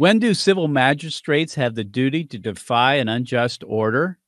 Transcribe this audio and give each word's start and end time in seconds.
When 0.00 0.18
do 0.18 0.32
civil 0.32 0.66
magistrates 0.66 1.56
have 1.56 1.74
the 1.74 1.84
duty 1.84 2.24
to 2.24 2.38
defy 2.38 2.94
an 2.94 3.10
unjust 3.10 3.62
order? 3.66 4.18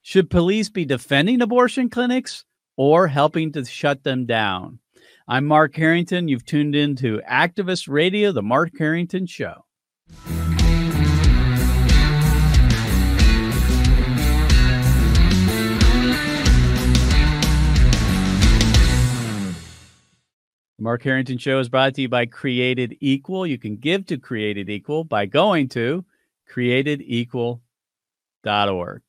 Should 0.00 0.30
police 0.30 0.68
be 0.68 0.84
defending 0.84 1.42
abortion 1.42 1.90
clinics 1.90 2.44
or 2.76 3.08
helping 3.08 3.50
to 3.50 3.64
shut 3.64 4.04
them 4.04 4.24
down? 4.26 4.78
I'm 5.26 5.44
Mark 5.44 5.74
Harrington. 5.74 6.28
You've 6.28 6.44
tuned 6.44 6.76
in 6.76 6.94
to 6.98 7.22
Activist 7.28 7.88
Radio, 7.88 8.30
The 8.30 8.42
Mark 8.44 8.70
Harrington 8.78 9.26
Show. 9.26 9.65
The 20.78 20.82
Mark 20.82 21.02
Harrington 21.04 21.38
Show 21.38 21.58
is 21.58 21.70
brought 21.70 21.94
to 21.94 22.02
you 22.02 22.08
by 22.10 22.26
Created 22.26 22.98
Equal. 23.00 23.46
You 23.46 23.56
can 23.56 23.76
give 23.76 24.04
to 24.06 24.18
Created 24.18 24.68
Equal 24.68 25.04
by 25.04 25.24
going 25.24 25.70
to 25.70 26.04
createdequal.org. 26.52 29.02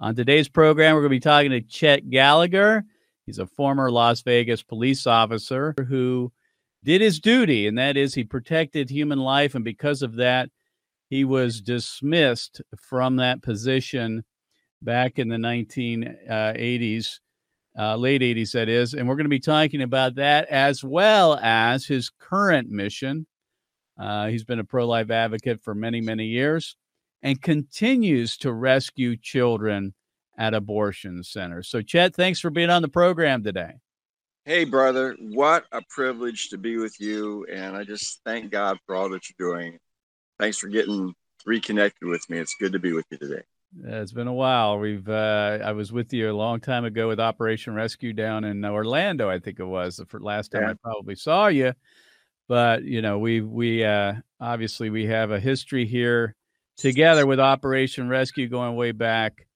On 0.00 0.14
today's 0.14 0.48
program, 0.48 0.94
we're 0.94 1.02
going 1.02 1.10
to 1.10 1.16
be 1.16 1.20
talking 1.20 1.50
to 1.50 1.60
Chet 1.60 2.08
Gallagher. 2.08 2.86
He's 3.26 3.38
a 3.38 3.46
former 3.46 3.90
Las 3.90 4.22
Vegas 4.22 4.62
police 4.62 5.06
officer 5.06 5.74
who 5.88 6.32
did 6.82 7.02
his 7.02 7.20
duty, 7.20 7.66
and 7.66 7.76
that 7.76 7.98
is 7.98 8.14
he 8.14 8.24
protected 8.24 8.88
human 8.88 9.18
life. 9.18 9.54
And 9.54 9.62
because 9.62 10.00
of 10.00 10.16
that, 10.16 10.48
he 11.10 11.26
was 11.26 11.60
dismissed 11.60 12.62
from 12.78 13.16
that 13.16 13.42
position 13.42 14.24
back 14.80 15.18
in 15.18 15.28
the 15.28 15.36
1980s 15.36 17.18
uh, 17.78 17.96
late 17.96 18.22
80s, 18.22 18.52
that 18.52 18.68
is. 18.68 18.94
And 18.94 19.08
we're 19.08 19.16
going 19.16 19.24
to 19.24 19.30
be 19.30 19.40
talking 19.40 19.82
about 19.82 20.16
that 20.16 20.48
as 20.48 20.84
well 20.84 21.38
as 21.42 21.86
his 21.86 22.10
current 22.10 22.70
mission. 22.70 23.26
Uh, 23.98 24.28
he's 24.28 24.44
been 24.44 24.58
a 24.58 24.64
pro 24.64 24.86
life 24.86 25.10
advocate 25.10 25.62
for 25.62 25.74
many, 25.74 26.00
many 26.00 26.26
years 26.26 26.76
and 27.22 27.40
continues 27.40 28.36
to 28.36 28.52
rescue 28.52 29.16
children 29.16 29.94
at 30.36 30.54
abortion 30.54 31.22
centers. 31.22 31.68
So, 31.68 31.80
Chet, 31.80 32.14
thanks 32.14 32.40
for 32.40 32.50
being 32.50 32.70
on 32.70 32.82
the 32.82 32.88
program 32.88 33.42
today. 33.42 33.74
Hey, 34.44 34.64
brother, 34.64 35.16
what 35.20 35.64
a 35.72 35.80
privilege 35.88 36.50
to 36.50 36.58
be 36.58 36.76
with 36.76 37.00
you. 37.00 37.46
And 37.50 37.74
I 37.74 37.84
just 37.84 38.20
thank 38.26 38.50
God 38.50 38.78
for 38.84 38.94
all 38.94 39.08
that 39.10 39.22
you're 39.28 39.54
doing. 39.54 39.78
Thanks 40.38 40.58
for 40.58 40.68
getting 40.68 41.14
reconnected 41.46 42.08
with 42.08 42.28
me. 42.28 42.38
It's 42.38 42.54
good 42.60 42.72
to 42.72 42.78
be 42.78 42.92
with 42.92 43.06
you 43.10 43.16
today. 43.16 43.42
Yeah, 43.82 44.00
it's 44.00 44.12
been 44.12 44.28
a 44.28 44.32
while. 44.32 44.78
We've 44.78 45.08
uh, 45.08 45.58
I 45.64 45.72
was 45.72 45.92
with 45.92 46.12
you 46.12 46.30
a 46.30 46.32
long 46.32 46.60
time 46.60 46.84
ago 46.84 47.08
with 47.08 47.18
Operation 47.18 47.74
Rescue 47.74 48.12
down 48.12 48.44
in 48.44 48.64
Orlando, 48.64 49.28
I 49.28 49.38
think 49.38 49.58
it 49.58 49.64
was 49.64 49.96
the 49.96 50.06
last 50.18 50.52
time 50.52 50.62
yeah. 50.62 50.70
I 50.70 50.74
probably 50.74 51.16
saw 51.16 51.48
you. 51.48 51.72
But 52.46 52.84
you 52.84 53.02
know, 53.02 53.18
we 53.18 53.40
we 53.40 53.84
uh, 53.84 54.14
obviously 54.40 54.90
we 54.90 55.06
have 55.06 55.30
a 55.30 55.40
history 55.40 55.86
here 55.86 56.36
together 56.76 57.26
with 57.26 57.40
Operation 57.40 58.08
Rescue 58.08 58.48
going 58.48 58.76
way 58.76 58.92
back 58.92 59.46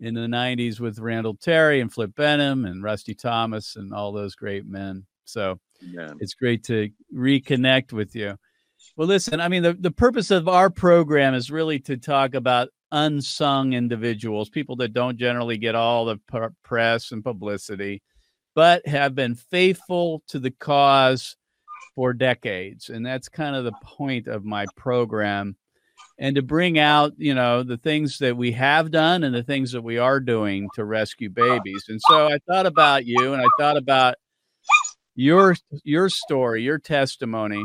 in 0.00 0.14
the 0.14 0.22
90s 0.22 0.80
with 0.80 0.98
Randall 0.98 1.34
Terry 1.34 1.80
and 1.80 1.92
Flip 1.92 2.14
Benham 2.14 2.64
and 2.64 2.82
Rusty 2.82 3.14
Thomas 3.14 3.76
and 3.76 3.92
all 3.92 4.12
those 4.12 4.34
great 4.34 4.66
men. 4.66 5.04
So 5.24 5.58
yeah. 5.80 6.12
it's 6.20 6.34
great 6.34 6.64
to 6.64 6.90
reconnect 7.14 7.92
with 7.92 8.14
you. 8.14 8.36
Well, 8.96 9.08
listen, 9.08 9.40
I 9.40 9.48
mean, 9.48 9.62
the, 9.62 9.74
the 9.74 9.90
purpose 9.90 10.30
of 10.30 10.48
our 10.48 10.70
program 10.70 11.34
is 11.34 11.50
really 11.50 11.78
to 11.80 11.96
talk 11.96 12.34
about 12.34 12.68
unsung 12.92 13.72
individuals, 13.72 14.48
people 14.48 14.76
that 14.76 14.92
don't 14.92 15.18
generally 15.18 15.58
get 15.58 15.74
all 15.74 16.04
the 16.04 16.18
press 16.62 17.12
and 17.12 17.24
publicity, 17.24 18.02
but 18.54 18.86
have 18.86 19.14
been 19.14 19.34
faithful 19.34 20.22
to 20.28 20.38
the 20.38 20.50
cause 20.50 21.36
for 21.94 22.12
decades. 22.12 22.90
And 22.90 23.04
that's 23.04 23.28
kind 23.28 23.56
of 23.56 23.64
the 23.64 23.74
point 23.82 24.28
of 24.28 24.44
my 24.44 24.66
program. 24.76 25.56
And 26.18 26.36
to 26.36 26.42
bring 26.42 26.78
out, 26.78 27.12
you 27.18 27.34
know, 27.34 27.62
the 27.62 27.76
things 27.76 28.18
that 28.18 28.36
we 28.36 28.52
have 28.52 28.90
done 28.90 29.24
and 29.24 29.34
the 29.34 29.42
things 29.42 29.72
that 29.72 29.82
we 29.82 29.98
are 29.98 30.20
doing 30.20 30.68
to 30.74 30.84
rescue 30.84 31.28
babies. 31.28 31.84
And 31.88 32.00
so 32.08 32.28
I 32.28 32.38
thought 32.48 32.66
about 32.66 33.04
you 33.04 33.34
and 33.34 33.42
I 33.42 33.46
thought 33.58 33.76
about 33.76 34.14
your 35.14 35.56
your 35.82 36.08
story, 36.08 36.62
your 36.62 36.78
testimony 36.78 37.64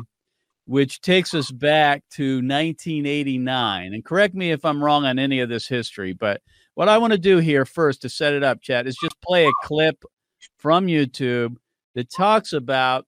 which 0.72 1.02
takes 1.02 1.34
us 1.34 1.52
back 1.52 2.02
to 2.10 2.36
1989. 2.36 3.94
And 3.94 4.06
correct 4.06 4.34
me 4.34 4.52
if 4.52 4.64
I'm 4.64 4.82
wrong 4.82 5.04
on 5.04 5.20
any 5.20 5.42
of 5.42 5.50
this 5.50 5.68
history, 5.68 6.14
but 6.14 6.42
what 6.76 6.88
I 6.88 6.98
want 6.98 7.12
to 7.12 7.20
do 7.20 7.40
here 7.40 7.66
first 7.66 8.02
to 8.04 8.10
set 8.10 8.32
it 8.32 8.42
up, 8.42 8.62
Chet, 8.62 8.88
is 8.88 8.96
just 9.04 9.20
play 9.20 9.46
a 9.46 9.52
clip 9.66 10.02
from 10.56 10.88
YouTube 10.88 11.58
that 11.94 12.10
talks 12.10 12.54
about 12.54 13.06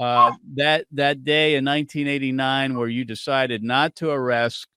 uh, 0.00 0.34
that 0.54 0.86
that 0.92 1.24
day 1.24 1.56
in 1.56 1.64
1989 1.64 2.78
where 2.78 2.86
you 2.86 3.04
decided 3.04 3.64
not 3.64 3.96
to 3.96 4.10
arrest 4.10 4.68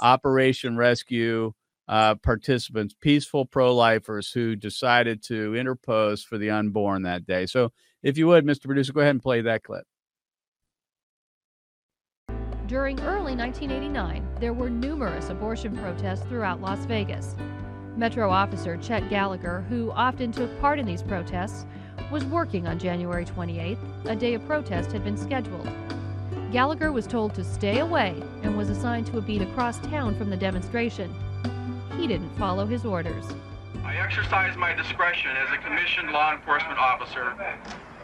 Operation 0.00 0.78
Rescue 0.78 1.52
uh, 1.88 2.14
participants, 2.14 2.94
peaceful 2.98 3.44
pro-lifers 3.44 4.32
who 4.32 4.56
decided 4.56 5.22
to 5.24 5.54
interpose 5.54 6.24
for 6.24 6.38
the 6.38 6.48
unborn 6.48 7.02
that 7.02 7.26
day. 7.26 7.44
So, 7.44 7.70
if 8.02 8.16
you 8.16 8.28
would, 8.28 8.46
Mr. 8.46 8.64
Producer, 8.64 8.94
go 8.94 9.00
ahead 9.00 9.10
and 9.10 9.22
play 9.22 9.42
that 9.42 9.62
clip. 9.62 9.84
During 12.66 12.98
early 13.02 13.36
1989, 13.36 14.26
there 14.40 14.52
were 14.52 14.68
numerous 14.68 15.28
abortion 15.28 15.76
protests 15.76 16.24
throughout 16.26 16.60
Las 16.60 16.84
Vegas. 16.86 17.36
Metro 17.96 18.28
officer 18.28 18.76
Chet 18.76 19.08
Gallagher, 19.08 19.64
who 19.68 19.92
often 19.92 20.32
took 20.32 20.60
part 20.60 20.80
in 20.80 20.84
these 20.84 21.02
protests, 21.02 21.64
was 22.10 22.24
working 22.24 22.66
on 22.66 22.80
January 22.80 23.24
28th, 23.24 23.78
a 24.06 24.16
day 24.16 24.34
a 24.34 24.40
protest 24.40 24.90
had 24.90 25.04
been 25.04 25.16
scheduled. 25.16 25.70
Gallagher 26.50 26.90
was 26.90 27.06
told 27.06 27.34
to 27.34 27.44
stay 27.44 27.78
away 27.78 28.20
and 28.42 28.58
was 28.58 28.68
assigned 28.68 29.06
to 29.06 29.18
a 29.18 29.22
beat 29.22 29.42
across 29.42 29.78
town 29.78 30.16
from 30.16 30.28
the 30.28 30.36
demonstration. 30.36 31.14
He 31.96 32.08
didn't 32.08 32.36
follow 32.36 32.66
his 32.66 32.84
orders. 32.84 33.26
I 33.84 33.96
exercise 33.96 34.56
my 34.56 34.74
discretion 34.74 35.30
as 35.36 35.56
a 35.56 35.62
commissioned 35.62 36.10
law 36.10 36.32
enforcement 36.32 36.80
officer, 36.80 37.32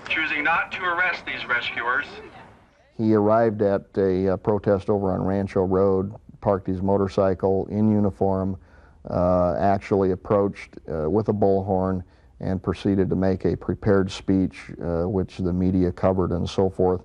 choosing 0.08 0.44
not 0.44 0.70
to 0.70 0.84
arrest 0.84 1.26
these 1.26 1.44
rescuers 1.46 2.06
he 2.96 3.14
arrived 3.14 3.62
at 3.62 3.86
a, 3.96 4.26
a, 4.26 4.36
protest 4.36 4.90
over 4.90 5.12
on 5.12 5.22
Rancho 5.22 5.62
Road, 5.62 6.14
parked 6.40 6.66
his 6.66 6.82
motorcycle 6.82 7.66
in 7.66 7.90
uniform, 7.90 8.58
uh, 9.08 9.56
actually 9.58 10.12
approached 10.12 10.76
uh, 10.88 11.08
with 11.08 11.28
a 11.28 11.32
bullhorn 11.32 12.02
and 12.40 12.62
proceeded 12.62 13.08
to 13.08 13.16
make 13.16 13.44
a 13.44 13.56
prepared 13.56 14.10
speech, 14.10 14.70
uh, 14.82 15.08
which 15.08 15.38
the 15.38 15.52
media 15.52 15.90
covered 15.92 16.32
and 16.32 16.48
so 16.48 16.68
forth. 16.68 17.02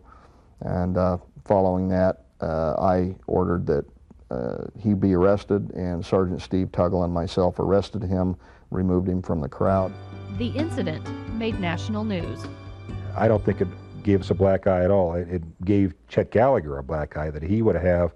And 0.61 0.97
uh, 0.97 1.17
following 1.45 1.87
that, 1.89 2.23
uh, 2.41 2.73
I 2.79 3.15
ordered 3.27 3.65
that 3.67 3.85
uh, 4.29 4.65
he 4.77 4.93
be 4.93 5.13
arrested, 5.13 5.71
and 5.71 6.05
Sergeant 6.05 6.41
Steve 6.41 6.71
Tuggle 6.71 7.05
and 7.05 7.13
myself 7.13 7.59
arrested 7.59 8.03
him, 8.03 8.35
removed 8.71 9.07
him 9.07 9.21
from 9.21 9.39
the 9.39 9.47
crowd. 9.47 9.93
The 10.37 10.49
incident 10.49 11.07
made 11.33 11.59
national 11.59 12.03
news. 12.03 12.45
I 13.15 13.27
don't 13.27 13.43
think 13.43 13.61
it 13.61 13.67
gave 14.03 14.21
us 14.21 14.29
a 14.29 14.35
black 14.35 14.67
eye 14.67 14.83
at 14.83 14.91
all. 14.91 15.13
It, 15.15 15.27
it 15.29 15.65
gave 15.65 15.93
Chet 16.07 16.31
Gallagher 16.31 16.77
a 16.77 16.83
black 16.83 17.17
eye 17.17 17.29
that 17.29 17.43
he 17.43 17.61
would 17.61 17.75
have 17.75 18.13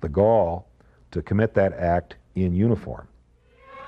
the 0.00 0.08
gall 0.08 0.68
to 1.10 1.22
commit 1.22 1.54
that 1.54 1.72
act 1.74 2.16
in 2.34 2.54
uniform. 2.54 3.08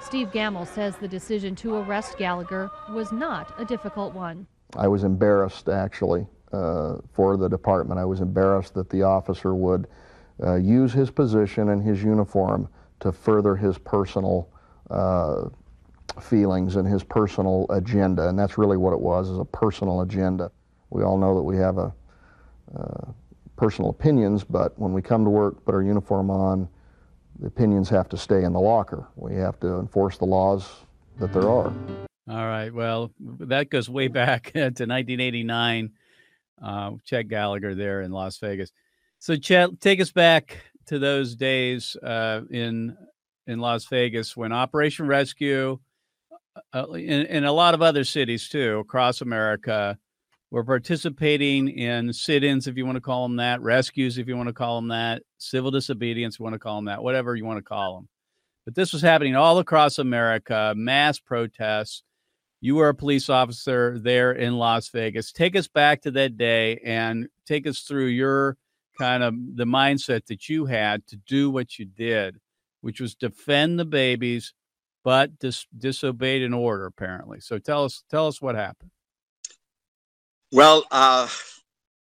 Steve 0.01 0.31
Gamble 0.31 0.67
says 0.67 0.97
the 0.97 1.09
decision 1.09 1.57
to 1.57 1.75
arrest 1.77 2.17
Gallagher 2.17 2.71
was 2.91 3.11
not 3.11 3.53
a 3.59 3.65
difficult 3.65 4.15
one. 4.15 4.47
I 4.77 4.87
was 4.87 5.03
embarrassed, 5.03 5.69
actually, 5.69 6.27
uh, 6.53 6.99
for 7.13 7.37
the 7.37 7.49
department. 7.49 7.99
I 7.99 8.05
was 8.05 8.21
embarrassed 8.21 8.75
that 8.75 8.89
the 8.89 9.03
officer 9.03 9.55
would 9.55 9.89
uh, 10.43 10.55
use 10.55 10.93
his 10.93 11.11
position 11.11 11.71
and 11.71 11.83
his 11.83 12.03
uniform 12.03 12.69
to 13.01 13.11
further 13.11 13.57
his 13.57 13.79
personal 13.79 14.49
uh, 14.91 15.49
feelings 16.21 16.77
and 16.77 16.87
his 16.87 17.03
personal 17.03 17.67
agenda, 17.71 18.29
and 18.29 18.39
that's 18.39 18.57
really 18.57 18.77
what 18.77 18.93
it 18.93 19.01
was, 19.01 19.29
is 19.29 19.39
a 19.39 19.45
personal 19.45 20.03
agenda. 20.03 20.51
We 20.97 21.03
all 21.03 21.19
know 21.19 21.35
that 21.35 21.43
we 21.43 21.59
have 21.59 21.77
a, 21.77 21.93
uh, 22.75 23.13
personal 23.57 23.91
opinions, 23.91 24.45
but 24.45 24.79
when 24.79 24.95
we 24.95 25.03
come 25.03 25.25
to 25.25 25.31
work, 25.31 25.63
put 25.67 25.75
our 25.75 25.83
uniform 25.83 26.31
on, 26.31 26.69
the 27.39 27.47
opinions 27.47 27.91
have 27.91 28.09
to 28.09 28.17
stay 28.17 28.45
in 28.45 28.55
the 28.55 28.61
locker. 28.61 29.07
We 29.15 29.35
have 29.35 29.61
to 29.61 29.79
enforce 29.79 30.17
the 30.17 30.25
laws 30.25 30.67
that 31.19 31.35
there 31.35 31.51
are. 31.51 31.71
All 32.29 32.47
right. 32.47 32.73
Well, 32.73 33.13
that 33.21 33.69
goes 33.69 33.91
way 33.91 34.09
back 34.09 34.45
to 34.53 34.61
1989. 34.61 35.93
Uh, 36.63 36.93
Chet 37.05 37.29
Gallagher 37.29 37.75
there 37.75 38.01
in 38.01 38.11
Las 38.11 38.39
Vegas. 38.39 38.73
So, 39.19 39.37
Chet, 39.37 39.79
take 39.83 40.01
us 40.01 40.13
back 40.13 40.57
to 40.87 40.99
those 40.99 41.37
days 41.37 41.95
uh, 42.03 42.41
in 42.51 42.97
in 43.47 43.59
Las 43.59 43.85
Vegas 43.85 44.35
when 44.35 44.51
Operation 44.51 45.07
Rescue, 45.07 45.79
uh, 46.73 46.87
in, 46.93 47.27
in 47.27 47.45
a 47.45 47.53
lot 47.53 47.75
of 47.75 47.83
other 47.83 48.03
cities 48.03 48.49
too 48.49 48.79
across 48.79 49.21
America, 49.21 49.99
we're 50.57 50.65
participating 50.65 51.69
in 51.69 52.11
sit 52.15 52.43
ins, 52.43 52.67
if 52.67 52.79
you 52.79 52.87
want 52.87 52.97
to 52.97 53.03
call 53.03 53.29
them 53.29 53.37
that, 53.37 53.61
rescues, 53.61 54.17
if 54.17 54.27
you 54.27 54.39
want 54.39 54.49
to 54.49 54.55
call 54.55 54.77
them 54.77 54.89
that, 54.89 55.23
civil 55.37 55.71
disobedience, 55.71 56.39
you 56.39 56.45
want 56.45 56.55
to 56.55 56.59
call 56.59 56.77
them 56.77 56.87
that, 56.87 57.03
whatever 57.03 57.37
you 57.37 57.45
want 57.45 57.59
to 57.59 57.63
call 57.63 57.97
them. 57.97 58.09
But 58.65 58.75
this 58.75 58.91
was 58.95 59.03
happening 59.03 59.37
all 59.37 59.59
across 59.59 59.99
America, 59.99 60.73
mass 60.75 61.19
protests. 61.19 62.05
You 62.63 62.77
were 62.77 62.89
a 62.89 62.95
police 62.95 63.29
officer 63.29 63.99
there 63.99 64.33
in 64.33 64.57
Las 64.57 64.89
Vegas. 64.89 65.31
Take 65.31 65.57
us 65.57 65.69
back 65.69 66.01
to 66.03 66.11
that 66.13 66.39
day 66.39 66.81
and 66.83 67.29
take 67.45 67.67
us 67.67 67.81
through 67.81 68.07
your 68.07 68.57
kind 68.99 69.23
of 69.23 69.35
the 69.57 69.67
mindset 69.67 70.25
that 70.29 70.49
you 70.49 70.65
had 70.65 71.07
to 71.09 71.17
do 71.17 71.51
what 71.51 71.79
you 71.79 71.85
did, 71.85 72.39
which 72.81 72.99
was 72.99 73.15
defend 73.15 73.79
the 73.79 73.85
babies, 73.85 74.55
but 75.05 75.39
dis- 75.39 75.67
disobeyed 75.77 76.43
an 76.43 76.55
order 76.55 76.87
apparently. 76.87 77.41
So 77.41 77.59
tell 77.59 77.85
us 77.85 78.05
tell 78.11 78.27
us 78.27 78.41
what 78.41 78.55
happened. 78.55 78.91
Well, 80.53 80.85
uh, 80.91 81.29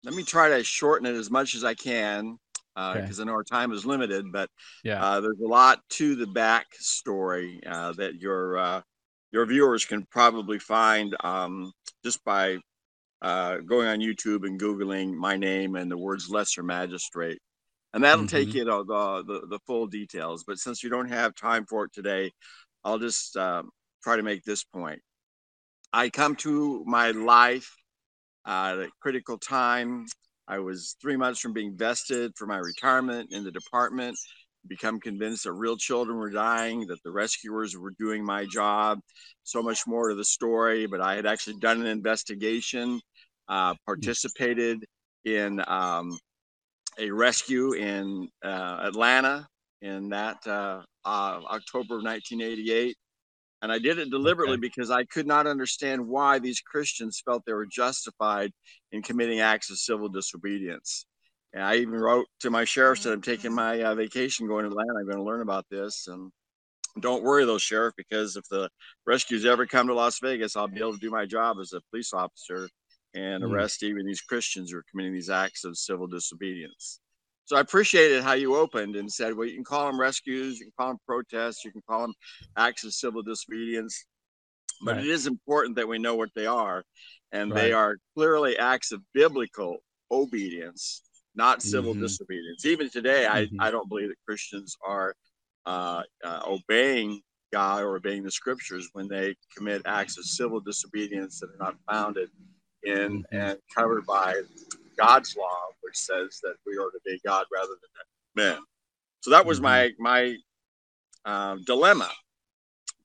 let 0.04 0.14
me 0.14 0.24
try 0.24 0.48
to 0.50 0.64
shorten 0.64 1.06
it 1.06 1.14
as 1.14 1.30
much 1.30 1.54
as 1.54 1.64
I 1.64 1.74
can 1.74 2.38
because 2.74 2.96
uh, 2.96 3.22
okay. 3.22 3.22
I 3.22 3.24
know 3.24 3.32
our 3.32 3.44
time 3.44 3.72
is 3.72 3.84
limited. 3.84 4.32
But 4.32 4.48
yeah, 4.84 5.04
uh, 5.04 5.20
there's 5.20 5.40
a 5.40 5.48
lot 5.48 5.80
to 5.90 6.14
the 6.14 6.26
back 6.26 6.66
story 6.72 7.60
uh, 7.66 7.92
that 7.92 8.16
your 8.16 8.58
uh, 8.58 8.80
your 9.30 9.46
viewers 9.46 9.84
can 9.84 10.06
probably 10.10 10.58
find 10.58 11.14
um, 11.20 11.72
just 12.04 12.24
by 12.24 12.58
uh, 13.20 13.58
going 13.58 13.88
on 13.88 14.00
YouTube 14.00 14.46
and 14.46 14.60
googling 14.60 15.14
my 15.14 15.36
name 15.36 15.76
and 15.76 15.90
the 15.90 15.98
words 15.98 16.30
"lesser 16.30 16.62
magistrate," 16.62 17.38
and 17.92 18.02
that'll 18.02 18.24
mm-hmm. 18.24 18.36
take 18.36 18.54
you 18.54 18.64
to 18.64 18.84
the, 18.86 19.24
the, 19.26 19.46
the 19.48 19.58
full 19.66 19.86
details. 19.86 20.44
But 20.46 20.58
since 20.58 20.82
you 20.82 20.90
don't 20.90 21.08
have 21.10 21.34
time 21.34 21.66
for 21.66 21.84
it 21.84 21.92
today, 21.92 22.32
I'll 22.84 22.98
just 22.98 23.36
um, 23.36 23.70
try 24.02 24.16
to 24.16 24.22
make 24.22 24.42
this 24.44 24.64
point. 24.64 25.00
I 25.92 26.08
come 26.08 26.36
to 26.36 26.82
my 26.86 27.10
life 27.10 27.76
at 28.46 28.78
a 28.78 28.88
critical 29.00 29.38
time. 29.38 30.06
I 30.48 30.58
was 30.58 30.96
three 31.00 31.16
months 31.16 31.40
from 31.40 31.52
being 31.52 31.76
vested 31.76 32.32
for 32.36 32.46
my 32.46 32.58
retirement 32.58 33.32
in 33.32 33.44
the 33.44 33.52
department. 33.52 34.16
Become 34.68 35.00
convinced 35.00 35.44
that 35.44 35.52
real 35.52 35.76
children 35.76 36.18
were 36.18 36.30
dying, 36.30 36.86
that 36.86 37.02
the 37.04 37.10
rescuers 37.10 37.76
were 37.76 37.92
doing 37.98 38.24
my 38.24 38.46
job. 38.46 39.00
So 39.42 39.62
much 39.62 39.86
more 39.86 40.08
to 40.08 40.14
the 40.14 40.24
story, 40.24 40.86
but 40.86 41.00
I 41.00 41.16
had 41.16 41.26
actually 41.26 41.58
done 41.58 41.80
an 41.80 41.86
investigation, 41.86 43.00
uh, 43.48 43.74
participated 43.86 44.84
in 45.24 45.62
um, 45.66 46.16
a 46.98 47.10
rescue 47.10 47.72
in 47.72 48.28
uh, 48.44 48.80
Atlanta 48.82 49.46
in 49.80 50.10
that 50.10 50.36
uh, 50.46 50.82
uh 51.04 51.40
October 51.50 51.96
of 51.96 52.04
1988. 52.04 52.96
And 53.62 53.70
I 53.70 53.78
did 53.78 53.98
it 53.98 54.10
deliberately 54.10 54.54
okay. 54.54 54.60
because 54.60 54.90
I 54.90 55.04
could 55.04 55.26
not 55.26 55.46
understand 55.46 56.06
why 56.06 56.40
these 56.40 56.60
Christians 56.60 57.22
felt 57.24 57.44
they 57.46 57.52
were 57.52 57.66
justified 57.66 58.52
in 58.90 59.02
committing 59.02 59.38
acts 59.38 59.70
of 59.70 59.78
civil 59.78 60.08
disobedience. 60.08 61.06
And 61.54 61.62
I 61.62 61.76
even 61.76 61.94
wrote 61.94 62.26
to 62.40 62.50
my 62.50 62.64
sheriff 62.64 62.98
said 62.98 63.12
I'm 63.12 63.22
taking 63.22 63.54
my 63.54 63.80
uh, 63.82 63.94
vacation 63.94 64.48
going 64.48 64.64
to 64.64 64.70
Atlanta. 64.70 64.98
I'm 64.98 65.06
going 65.06 65.18
to 65.18 65.22
learn 65.22 65.42
about 65.42 65.66
this. 65.70 66.08
And 66.08 66.32
don't 67.00 67.22
worry, 67.22 67.44
though, 67.44 67.58
sheriff, 67.58 67.94
because 67.96 68.36
if 68.36 68.44
the 68.50 68.68
rescues 69.06 69.44
ever 69.44 69.66
come 69.66 69.86
to 69.86 69.94
Las 69.94 70.18
Vegas, 70.20 70.56
I'll 70.56 70.68
be 70.68 70.80
able 70.80 70.94
to 70.94 70.98
do 70.98 71.10
my 71.10 71.24
job 71.24 71.58
as 71.60 71.72
a 71.72 71.80
police 71.90 72.12
officer 72.12 72.68
and 73.14 73.44
mm. 73.44 73.50
arrest 73.50 73.82
even 73.82 74.06
these 74.06 74.22
Christians 74.22 74.70
who 74.70 74.78
are 74.78 74.84
committing 74.90 75.12
these 75.12 75.30
acts 75.30 75.64
of 75.64 75.76
civil 75.76 76.06
disobedience. 76.06 77.00
So 77.44 77.56
I 77.56 77.60
appreciated 77.60 78.22
how 78.22 78.34
you 78.34 78.56
opened 78.56 78.96
and 78.96 79.10
said, 79.12 79.34
well, 79.34 79.46
you 79.46 79.54
can 79.54 79.64
call 79.64 79.86
them 79.86 80.00
rescues, 80.00 80.58
you 80.58 80.66
can 80.66 80.72
call 80.78 80.88
them 80.88 80.98
protests, 81.06 81.64
you 81.64 81.72
can 81.72 81.82
call 81.88 82.02
them 82.02 82.14
acts 82.56 82.84
of 82.84 82.94
civil 82.94 83.22
disobedience, 83.22 84.04
but 84.84 84.96
right. 84.96 85.04
it 85.04 85.10
is 85.10 85.26
important 85.26 85.76
that 85.76 85.88
we 85.88 85.98
know 85.98 86.14
what 86.14 86.30
they 86.34 86.46
are. 86.46 86.82
And 87.32 87.50
right. 87.50 87.60
they 87.60 87.72
are 87.72 87.96
clearly 88.14 88.58
acts 88.58 88.92
of 88.92 89.00
biblical 89.12 89.78
obedience, 90.10 91.02
not 91.34 91.62
civil 91.62 91.92
mm-hmm. 91.92 92.02
disobedience. 92.02 92.64
Even 92.64 92.90
today, 92.90 93.26
mm-hmm. 93.28 93.60
I, 93.60 93.68
I 93.68 93.70
don't 93.70 93.88
believe 93.88 94.08
that 94.08 94.16
Christians 94.26 94.76
are 94.86 95.14
uh, 95.66 96.02
uh, 96.22 96.40
obeying 96.46 97.20
God 97.52 97.82
or 97.82 97.96
obeying 97.96 98.22
the 98.22 98.30
scriptures 98.30 98.88
when 98.92 99.08
they 99.08 99.34
commit 99.56 99.82
acts 99.84 100.16
of 100.18 100.24
civil 100.24 100.60
disobedience 100.60 101.40
that 101.40 101.50
are 101.50 101.58
not 101.58 101.74
founded 101.90 102.30
in 102.82 103.22
mm-hmm. 103.22 103.36
and 103.36 103.58
covered 103.74 104.06
by 104.06 104.40
God's 104.98 105.36
law, 105.36 105.58
which 105.92 105.98
says 105.98 106.40
that 106.42 106.54
we 106.66 106.72
are 106.78 106.90
to 106.90 106.98
be 107.04 107.20
God 107.24 107.44
rather 107.52 107.68
than 107.68 108.44
men. 108.50 108.58
So 109.20 109.30
that 109.30 109.44
was 109.44 109.60
my 109.60 109.88
mm-hmm. 109.88 110.02
my 110.02 110.36
uh, 111.24 111.56
dilemma, 111.66 112.10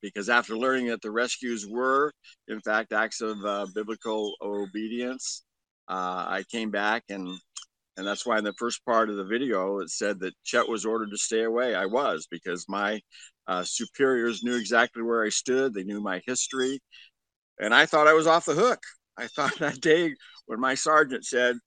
because 0.01 0.29
after 0.29 0.57
learning 0.57 0.87
that 0.87 1.01
the 1.01 1.11
rescues 1.11 1.67
were, 1.67 2.13
in 2.47 2.61
fact, 2.61 2.93
acts 2.93 3.21
of 3.21 3.43
uh, 3.43 3.67
biblical 3.75 4.33
obedience, 4.41 5.43
uh, 5.89 6.25
I 6.29 6.43
came 6.49 6.71
back 6.71 7.03
and 7.09 7.27
and 7.97 8.07
that's 8.07 8.25
why 8.25 8.37
in 8.37 8.43
the 8.43 8.53
first 8.53 8.85
part 8.85 9.09
of 9.09 9.17
the 9.17 9.25
video 9.25 9.79
it 9.79 9.89
said 9.89 10.19
that 10.19 10.33
Chet 10.43 10.69
was 10.69 10.85
ordered 10.85 11.09
to 11.11 11.17
stay 11.17 11.43
away. 11.43 11.75
I 11.75 11.87
was 11.87 12.27
because 12.29 12.69
my 12.69 13.01
uh, 13.47 13.63
superiors 13.63 14.43
knew 14.43 14.55
exactly 14.55 15.01
where 15.03 15.23
I 15.25 15.29
stood. 15.29 15.73
They 15.73 15.83
knew 15.83 15.99
my 15.99 16.21
history, 16.25 16.79
and 17.59 17.73
I 17.73 17.85
thought 17.85 18.07
I 18.07 18.13
was 18.13 18.27
off 18.27 18.45
the 18.45 18.53
hook. 18.53 18.79
I 19.17 19.27
thought 19.35 19.59
that 19.59 19.81
day 19.81 20.13
when 20.45 20.59
my 20.61 20.73
sergeant 20.73 21.25
said, 21.25 21.57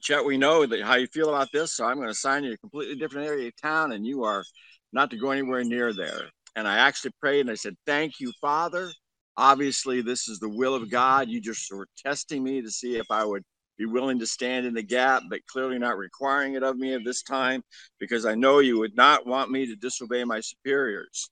Chet, 0.00 0.24
we 0.24 0.36
know 0.36 0.66
that 0.66 0.82
how 0.82 0.96
you 0.96 1.06
feel 1.06 1.28
about 1.28 1.48
this, 1.52 1.76
so 1.76 1.84
I'm 1.84 1.96
going 1.96 2.08
to 2.08 2.12
assign 2.12 2.44
you 2.44 2.52
a 2.52 2.58
completely 2.58 2.96
different 2.96 3.28
area 3.28 3.48
of 3.48 3.56
town, 3.60 3.92
and 3.92 4.06
you 4.06 4.24
are 4.24 4.44
not 4.92 5.10
to 5.10 5.16
go 5.16 5.30
anywhere 5.30 5.64
near 5.64 5.92
there. 5.92 6.22
And 6.54 6.66
I 6.66 6.78
actually 6.78 7.12
prayed 7.20 7.40
and 7.40 7.50
I 7.50 7.54
said, 7.54 7.76
Thank 7.86 8.18
you, 8.18 8.32
Father. 8.40 8.90
Obviously, 9.36 10.00
this 10.00 10.28
is 10.28 10.38
the 10.38 10.48
will 10.48 10.74
of 10.74 10.90
God. 10.90 11.28
You 11.28 11.40
just 11.40 11.70
were 11.70 11.86
testing 12.02 12.42
me 12.42 12.62
to 12.62 12.70
see 12.70 12.96
if 12.96 13.06
I 13.10 13.24
would 13.24 13.42
be 13.76 13.84
willing 13.84 14.18
to 14.18 14.26
stand 14.26 14.64
in 14.64 14.72
the 14.72 14.82
gap, 14.82 15.22
but 15.28 15.46
clearly 15.46 15.78
not 15.78 15.98
requiring 15.98 16.54
it 16.54 16.62
of 16.62 16.78
me 16.78 16.94
at 16.94 17.04
this 17.04 17.22
time 17.22 17.62
because 18.00 18.24
I 18.24 18.34
know 18.34 18.60
you 18.60 18.78
would 18.78 18.96
not 18.96 19.26
want 19.26 19.50
me 19.50 19.66
to 19.66 19.76
disobey 19.76 20.24
my 20.24 20.40
superiors. 20.40 21.28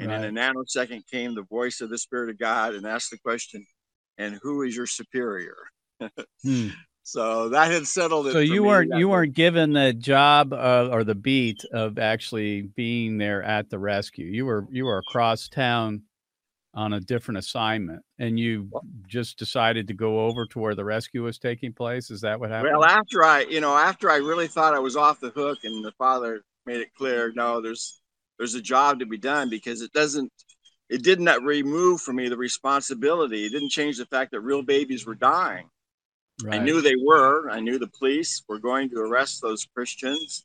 And 0.00 0.08
right. 0.08 0.24
in 0.24 0.36
a 0.36 0.40
nanosecond 0.40 1.06
came 1.10 1.34
the 1.34 1.44
voice 1.44 1.80
of 1.80 1.88
the 1.88 1.98
Spirit 1.98 2.30
of 2.30 2.38
God 2.38 2.74
and 2.74 2.84
asked 2.84 3.10
the 3.10 3.18
question, 3.18 3.64
And 4.18 4.38
who 4.42 4.62
is 4.62 4.76
your 4.76 4.86
superior? 4.86 5.56
hmm. 6.42 6.68
So 7.06 7.50
that 7.50 7.70
had 7.70 7.86
settled 7.86 8.26
it. 8.26 8.32
So 8.32 8.40
you 8.40 8.64
weren't 8.64 8.92
you 8.96 9.08
weren't 9.08 9.32
given 9.32 9.74
the 9.74 9.92
job 9.92 10.52
uh, 10.52 10.88
or 10.90 11.04
the 11.04 11.14
beat 11.14 11.64
of 11.72 12.00
actually 12.00 12.62
being 12.62 13.16
there 13.16 13.44
at 13.44 13.70
the 13.70 13.78
rescue. 13.78 14.26
You 14.26 14.44
were 14.44 14.66
you 14.72 14.86
were 14.86 14.98
across 14.98 15.48
town 15.48 16.02
on 16.74 16.94
a 16.94 16.98
different 16.98 17.38
assignment, 17.38 18.02
and 18.18 18.40
you 18.40 18.72
just 19.06 19.38
decided 19.38 19.86
to 19.86 19.94
go 19.94 20.26
over 20.26 20.46
to 20.46 20.58
where 20.58 20.74
the 20.74 20.84
rescue 20.84 21.22
was 21.22 21.38
taking 21.38 21.72
place. 21.72 22.10
Is 22.10 22.22
that 22.22 22.40
what 22.40 22.50
happened? 22.50 22.76
Well, 22.76 22.84
after 22.84 23.22
I 23.22 23.42
you 23.42 23.60
know 23.60 23.76
after 23.76 24.10
I 24.10 24.16
really 24.16 24.48
thought 24.48 24.74
I 24.74 24.80
was 24.80 24.96
off 24.96 25.20
the 25.20 25.30
hook, 25.30 25.58
and 25.62 25.84
the 25.84 25.92
father 25.92 26.42
made 26.66 26.80
it 26.80 26.92
clear, 26.98 27.32
no, 27.36 27.60
there's 27.60 28.00
there's 28.36 28.56
a 28.56 28.60
job 28.60 28.98
to 28.98 29.06
be 29.06 29.16
done 29.16 29.48
because 29.48 29.80
it 29.80 29.92
doesn't 29.92 30.32
it 30.88 31.04
did 31.04 31.20
not 31.20 31.40
remove 31.44 32.00
from 32.00 32.16
me 32.16 32.28
the 32.28 32.36
responsibility. 32.36 33.46
It 33.46 33.50
didn't 33.50 33.70
change 33.70 33.96
the 33.96 34.06
fact 34.06 34.32
that 34.32 34.40
real 34.40 34.62
babies 34.62 35.06
were 35.06 35.14
dying. 35.14 35.70
Right. 36.42 36.60
I 36.60 36.62
knew 36.62 36.80
they 36.80 36.96
were. 36.96 37.50
I 37.50 37.60
knew 37.60 37.78
the 37.78 37.90
police 37.98 38.42
were 38.48 38.58
going 38.58 38.90
to 38.90 39.00
arrest 39.00 39.40
those 39.40 39.66
Christians. 39.74 40.44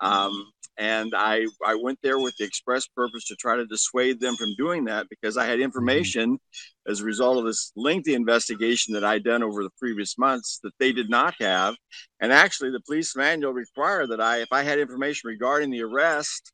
Um, 0.00 0.52
and 0.78 1.14
I, 1.14 1.46
I 1.64 1.74
went 1.74 1.98
there 2.02 2.18
with 2.18 2.36
the 2.38 2.44
express 2.44 2.86
purpose 2.86 3.24
to 3.26 3.36
try 3.36 3.56
to 3.56 3.66
dissuade 3.66 4.18
them 4.18 4.34
from 4.36 4.54
doing 4.56 4.84
that 4.86 5.08
because 5.10 5.36
I 5.36 5.44
had 5.44 5.56
mm-hmm. 5.56 5.64
information 5.64 6.34
mm-hmm. 6.34 6.90
as 6.90 7.00
a 7.00 7.04
result 7.04 7.38
of 7.38 7.44
this 7.44 7.72
lengthy 7.76 8.14
investigation 8.14 8.94
that 8.94 9.04
I'd 9.04 9.24
done 9.24 9.42
over 9.42 9.62
the 9.62 9.70
previous 9.78 10.16
months 10.16 10.58
that 10.62 10.72
they 10.78 10.92
did 10.92 11.10
not 11.10 11.34
have. 11.40 11.74
And 12.20 12.32
actually, 12.32 12.70
the 12.70 12.80
police 12.80 13.14
manual 13.14 13.52
required 13.52 14.08
that 14.10 14.20
I, 14.20 14.38
if 14.38 14.48
I 14.52 14.62
had 14.62 14.78
information 14.78 15.28
regarding 15.28 15.70
the 15.70 15.82
arrest 15.82 16.52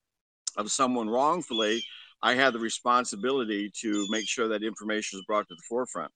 of 0.57 0.73
someone 0.73 1.09
wrongfully, 1.09 1.85
I 2.23 2.35
had 2.35 2.52
the 2.52 2.59
responsibility 2.59 3.71
to 3.83 4.07
make 4.11 4.28
sure 4.28 4.49
that 4.49 4.64
information 4.64 5.19
was 5.19 5.25
brought 5.26 5.47
to 5.49 5.55
the 5.55 5.62
forefront. 5.69 6.11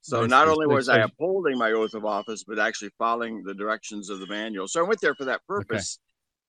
So 0.00 0.20
nice, 0.22 0.30
not 0.30 0.46
nice, 0.46 0.54
only 0.54 0.66
was 0.66 0.88
nice. 0.88 0.98
I 0.98 1.00
upholding 1.02 1.58
my 1.58 1.72
oath 1.72 1.94
of 1.94 2.04
office, 2.04 2.44
but 2.44 2.58
actually 2.58 2.90
following 2.98 3.42
the 3.42 3.54
directions 3.54 4.10
of 4.10 4.20
the 4.20 4.26
manual. 4.26 4.68
So 4.68 4.80
I 4.80 4.88
went 4.88 5.00
there 5.00 5.14
for 5.14 5.24
that 5.26 5.44
purpose, 5.46 5.98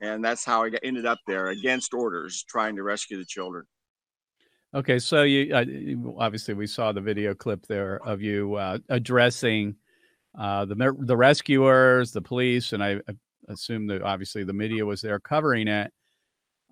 okay. 0.01 0.11
and 0.11 0.23
that's 0.23 0.45
how 0.45 0.63
I 0.63 0.69
got, 0.69 0.81
ended 0.83 1.05
up 1.05 1.19
there 1.27 1.47
against 1.47 1.93
orders, 1.93 2.43
trying 2.47 2.75
to 2.75 2.83
rescue 2.83 3.17
the 3.17 3.25
children. 3.25 3.65
Okay, 4.73 4.99
so 4.99 5.23
you 5.23 5.53
uh, 5.53 5.65
obviously 6.21 6.53
we 6.53 6.67
saw 6.67 6.91
the 6.91 7.01
video 7.01 7.33
clip 7.33 7.65
there 7.65 7.99
of 8.05 8.21
you 8.21 8.55
uh, 8.55 8.77
addressing 8.87 9.75
uh, 10.37 10.65
the 10.65 10.95
the 10.99 11.17
rescuers, 11.17 12.11
the 12.11 12.21
police, 12.21 12.71
and 12.73 12.83
I, 12.83 12.97
I 13.09 13.13
assume 13.47 13.87
that 13.87 14.03
obviously 14.03 14.43
the 14.43 14.53
media 14.53 14.85
was 14.85 15.01
there 15.01 15.19
covering 15.19 15.67
it. 15.67 15.91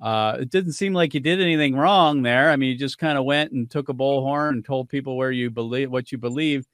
Uh, 0.02 0.38
it 0.42 0.50
didn't 0.50 0.74
seem 0.74 0.94
like 0.94 1.14
you 1.14 1.20
did 1.20 1.42
anything 1.42 1.76
wrong 1.76 2.22
there. 2.22 2.52
I 2.52 2.56
mean, 2.56 2.72
you 2.72 2.78
just 2.78 3.00
kind 3.00 3.18
of 3.18 3.26
went 3.26 3.52
and 3.52 3.70
took 3.70 3.90
a 3.90 3.94
bullhorn 3.94 4.50
and 4.50 4.66
told 4.66 4.90
people 4.90 5.18
where 5.18 5.32
you 5.32 5.50
believe 5.50 5.92
what 5.92 6.12
you 6.12 6.18
believe. 6.18 6.66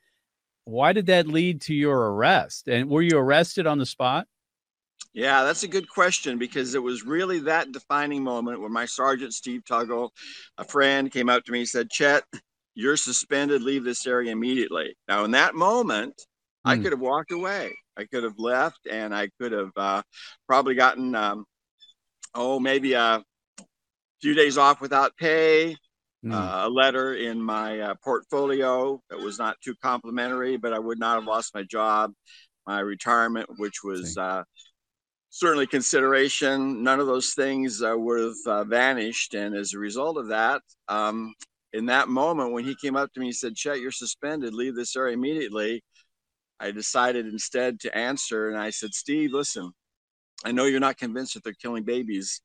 Why 0.65 0.94
did 0.94 1.06
that 1.08 1.27
lead 1.27 1.62
to 1.62 1.74
your 1.74 2.12
arrest? 2.12 2.68
And 2.68 2.89
were 2.89 3.01
you 3.01 3.18
arrested 3.18 3.68
on 3.68 3.77
the 3.77 3.86
spot? 3.86 4.27
Yeah, 5.13 5.44
that's 5.44 5.63
a 5.63 5.68
good 5.68 5.88
question 5.88 6.38
because 6.38 6.74
it 6.74 6.82
was 6.82 7.03
really 7.03 7.39
that 7.42 7.72
defining 7.72 8.24
moment 8.24 8.62
when 8.62 8.74
my 8.74 8.86
sergeant 8.86 9.34
Steve 9.34 9.62
Tuggle, 9.63 10.10
a 10.58 10.63
friend, 10.63 11.12
came 11.12 11.30
out 11.30 11.46
to 11.46 11.51
me 11.51 11.60
and 11.60 11.68
said, 11.68 11.92
"Chet, 11.92 12.24
you're 12.74 12.98
suspended. 12.98 13.62
Leave 13.62 13.84
this 13.84 14.08
area 14.08 14.32
immediately." 14.32 14.96
Now, 15.08 15.24
in 15.24 15.32
that 15.32 15.53
moment, 15.53 16.15
mm. 16.18 16.72
I 16.72 16.75
hmm. 16.75 16.84
could 16.84 16.94
have 16.94 17.00
walked 17.00 17.32
away. 17.32 17.75
I 17.96 18.06
could 18.06 18.24
have 18.24 18.39
left, 18.39 18.88
and 18.89 19.13
I 19.13 19.30
could 19.39 19.51
have 19.51 19.72
uh, 19.77 20.01
probably 20.48 20.74
gotten 20.74 21.13
um, 21.13 21.46
oh, 22.36 22.60
maybe 22.60 22.94
a 22.94 23.24
few 24.22 24.34
days 24.34 24.58
off 24.58 24.82
without 24.82 25.16
pay, 25.18 25.75
mm. 26.25 26.34
uh, 26.34 26.68
a 26.68 26.70
letter 26.70 27.16
in 27.16 27.42
my 27.42 27.80
uh, 27.80 27.96
portfolio 28.04 29.02
that 29.10 29.20
was 29.20 29.38
not 29.38 29.58
too 29.62 29.75
complimentary, 29.82 30.58
but 30.58 30.74
I 30.74 30.80
would 30.80 31.00
not 31.00 31.16
have 31.16 31.25
lost 31.25 31.54
my 31.54 31.63
job, 31.63 32.13
my 32.66 32.80
retirement, 32.80 33.50
which 33.58 33.84
was 33.84 34.18
uh, 34.18 34.44
certainly 35.30 35.68
consideration. 35.68 36.84
None 36.84 37.00
of 37.00 37.08
those 37.08 37.34
things 37.34 37.82
uh, 37.82 37.94
would 37.98 38.20
have 38.22 38.36
uh, 38.46 38.63
vanished. 38.63 39.34
And 39.34 39.56
as 39.56 39.74
a 39.74 39.80
result 39.80 40.18
of 40.18 40.28
that, 40.28 40.62
um, 40.88 41.34
in 41.74 41.88
that 41.88 42.08
moment 42.08 42.54
when 42.54 42.63
he 42.63 42.75
came 42.75 42.96
up 42.96 43.12
to 43.13 43.20
me 43.20 43.28
and 43.28 43.36
said, 43.36 43.56
Chet, 43.56 43.80
you're 43.82 43.92
suspended, 43.92 44.54
leave 44.54 44.75
this 44.75 44.96
area 44.96 45.16
immediately. 45.16 45.84
I 46.60 46.72
decided 46.72 47.25
instead 47.25 47.80
to 47.82 47.98
answer. 47.98 48.50
And 48.50 48.58
I 48.58 48.70
said, 48.70 48.94
Steve, 48.94 49.32
listen, 49.34 49.72
I 50.44 50.52
know 50.52 50.66
you're 50.66 50.80
not 50.80 50.98
convinced 50.98 51.34
that 51.34 51.44
they're 51.44 51.54
killing 51.54 51.84
babies 51.84 52.42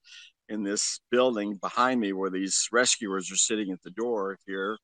in 0.48 0.62
this 0.62 1.00
building 1.10 1.56
behind 1.56 2.00
me 2.00 2.12
where 2.12 2.30
these 2.30 2.68
rescuers 2.72 3.30
are 3.30 3.36
sitting 3.36 3.70
at 3.70 3.82
the 3.82 3.90
door 3.90 4.38
here, 4.46 4.78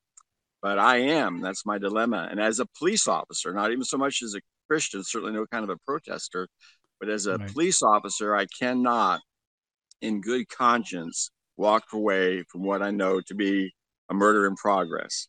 but 0.61 0.78
I 0.78 0.97
am. 0.99 1.40
That's 1.40 1.64
my 1.64 1.78
dilemma. 1.78 2.28
And 2.30 2.40
as 2.40 2.59
a 2.59 2.66
police 2.78 3.09
officer, 3.09 3.52
not 3.52 3.71
even 3.71 3.85
so 3.85 3.97
much 3.97 4.23
as 4.23 4.35
a 4.35 4.40
Christian, 4.68 5.02
certainly 5.04 5.33
no 5.33 5.47
kind 5.47 5.64
of 5.64 5.71
a 5.71 5.78
protester, 5.87 6.49
but 7.00 7.09
as 7.09 7.26
a 7.26 7.37
right. 7.37 7.52
police 7.52 7.83
officer, 7.83 8.35
I 8.35 8.47
cannot, 8.59 9.21
in 10.00 10.21
good 10.21 10.49
conscience, 10.49 11.30
walk 11.56 11.85
away 11.92 12.44
from 12.50 12.62
what 12.62 12.83
I 12.83 12.90
know 12.90 13.21
to 13.23 13.35
be 13.35 13.73
a 14.11 14.14
murder 14.14 14.47
in 14.47 14.56
progress. 14.56 15.26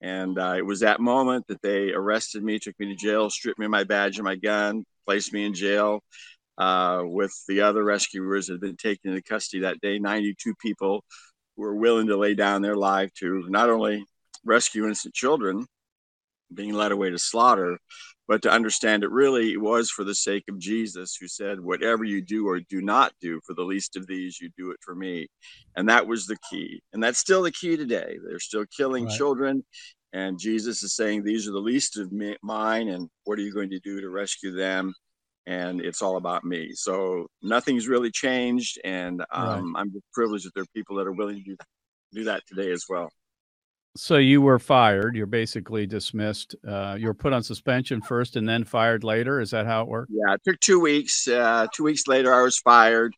And 0.00 0.38
uh, 0.38 0.54
it 0.56 0.66
was 0.66 0.80
that 0.80 1.00
moment 1.00 1.46
that 1.48 1.62
they 1.62 1.92
arrested 1.92 2.42
me, 2.42 2.58
took 2.58 2.78
me 2.78 2.86
to 2.86 2.96
jail, 2.96 3.30
stripped 3.30 3.58
me 3.58 3.66
of 3.66 3.70
my 3.70 3.84
badge 3.84 4.18
and 4.18 4.24
my 4.24 4.34
gun, 4.36 4.84
placed 5.06 5.32
me 5.32 5.44
in 5.44 5.54
jail 5.54 6.02
uh, 6.58 7.02
with 7.04 7.32
the 7.48 7.60
other 7.60 7.82
rescuers 7.82 8.46
that 8.46 8.54
had 8.54 8.60
been 8.60 8.76
taken 8.76 9.10
into 9.10 9.22
custody 9.22 9.62
that 9.62 9.80
day. 9.80 9.98
92 9.98 10.54
people 10.60 11.04
were 11.56 11.74
willing 11.74 12.06
to 12.06 12.16
lay 12.16 12.34
down 12.34 12.62
their 12.62 12.76
life 12.76 13.12
to 13.14 13.44
not 13.48 13.70
only 13.70 14.04
rescue 14.44 14.84
innocent 14.84 15.14
children 15.14 15.66
being 16.54 16.74
led 16.74 16.92
away 16.92 17.10
to 17.10 17.18
slaughter, 17.18 17.78
but 18.28 18.42
to 18.42 18.50
understand 18.50 19.02
it 19.02 19.10
really 19.10 19.56
was 19.56 19.90
for 19.90 20.04
the 20.04 20.14
sake 20.14 20.44
of 20.48 20.58
Jesus, 20.58 21.16
who 21.20 21.26
said, 21.26 21.60
Whatever 21.60 22.04
you 22.04 22.22
do 22.22 22.46
or 22.46 22.60
do 22.60 22.80
not 22.80 23.12
do 23.20 23.40
for 23.46 23.54
the 23.54 23.64
least 23.64 23.96
of 23.96 24.06
these, 24.06 24.40
you 24.40 24.50
do 24.56 24.70
it 24.70 24.78
for 24.80 24.94
me. 24.94 25.28
And 25.76 25.88
that 25.88 26.06
was 26.06 26.26
the 26.26 26.36
key. 26.50 26.82
And 26.92 27.02
that's 27.02 27.18
still 27.18 27.42
the 27.42 27.50
key 27.50 27.76
today. 27.76 28.18
They're 28.24 28.38
still 28.38 28.64
killing 28.76 29.06
right. 29.06 29.16
children. 29.16 29.64
And 30.12 30.38
Jesus 30.38 30.82
is 30.82 30.94
saying, 30.94 31.24
These 31.24 31.48
are 31.48 31.52
the 31.52 31.58
least 31.58 31.98
of 31.98 32.12
me, 32.12 32.36
mine. 32.42 32.88
And 32.88 33.08
what 33.24 33.38
are 33.38 33.42
you 33.42 33.52
going 33.52 33.70
to 33.70 33.80
do 33.80 34.00
to 34.00 34.08
rescue 34.08 34.52
them? 34.52 34.94
And 35.46 35.80
it's 35.80 36.02
all 36.02 36.16
about 36.16 36.44
me. 36.44 36.70
So 36.74 37.26
nothing's 37.42 37.88
really 37.88 38.10
changed. 38.10 38.80
And 38.84 39.22
um, 39.32 39.74
right. 39.74 39.80
I'm 39.80 40.02
privileged 40.12 40.46
that 40.46 40.54
there 40.54 40.62
are 40.62 40.74
people 40.74 40.96
that 40.96 41.06
are 41.06 41.12
willing 41.12 41.36
to 41.36 41.42
do 41.42 41.56
that, 41.56 41.66
do 42.12 42.24
that 42.24 42.42
today 42.46 42.70
as 42.70 42.84
well. 42.88 43.10
So 43.94 44.16
you 44.16 44.40
were 44.40 44.58
fired. 44.58 45.16
You're 45.16 45.26
basically 45.26 45.86
dismissed. 45.86 46.54
Uh, 46.66 46.96
you 46.98 47.08
were 47.08 47.14
put 47.14 47.34
on 47.34 47.42
suspension 47.42 48.00
first 48.00 48.36
and 48.36 48.48
then 48.48 48.64
fired 48.64 49.04
later. 49.04 49.40
Is 49.40 49.50
that 49.50 49.66
how 49.66 49.82
it 49.82 49.88
worked? 49.88 50.12
Yeah, 50.14 50.34
it 50.34 50.40
took 50.44 50.60
two 50.60 50.80
weeks. 50.80 51.28
Uh, 51.28 51.66
two 51.74 51.84
weeks 51.84 52.06
later, 52.06 52.32
I 52.32 52.42
was 52.42 52.58
fired. 52.58 53.14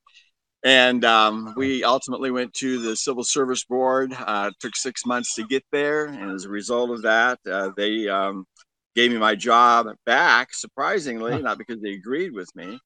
And 0.65 1.05
um, 1.05 1.53
we 1.57 1.85
ultimately 1.85 2.31
went 2.31 2.55
to 2.55 2.81
the 2.81 2.97
Civil 2.97 3.23
Service 3.23 3.65
Board. 3.65 4.15
Uh, 4.19 4.51
it 4.51 4.57
took 4.59 4.75
six 4.75 5.05
months 5.05 5.35
to 5.35 5.47
get 5.47 5.63
there. 5.71 6.07
And 6.07 6.33
as 6.33 6.45
a 6.45 6.49
result 6.49 6.91
of 6.91 7.03
that, 7.03 7.39
uh, 7.49 7.71
they 7.77 8.09
um, 8.09 8.47
gave 8.95 9.11
me 9.11 9.19
my 9.19 9.35
job 9.35 9.89
back, 10.07 10.55
surprisingly, 10.55 11.41
not 11.43 11.59
because 11.59 11.81
they 11.81 11.93
agreed 11.93 12.33
with 12.33 12.49
me. 12.55 12.79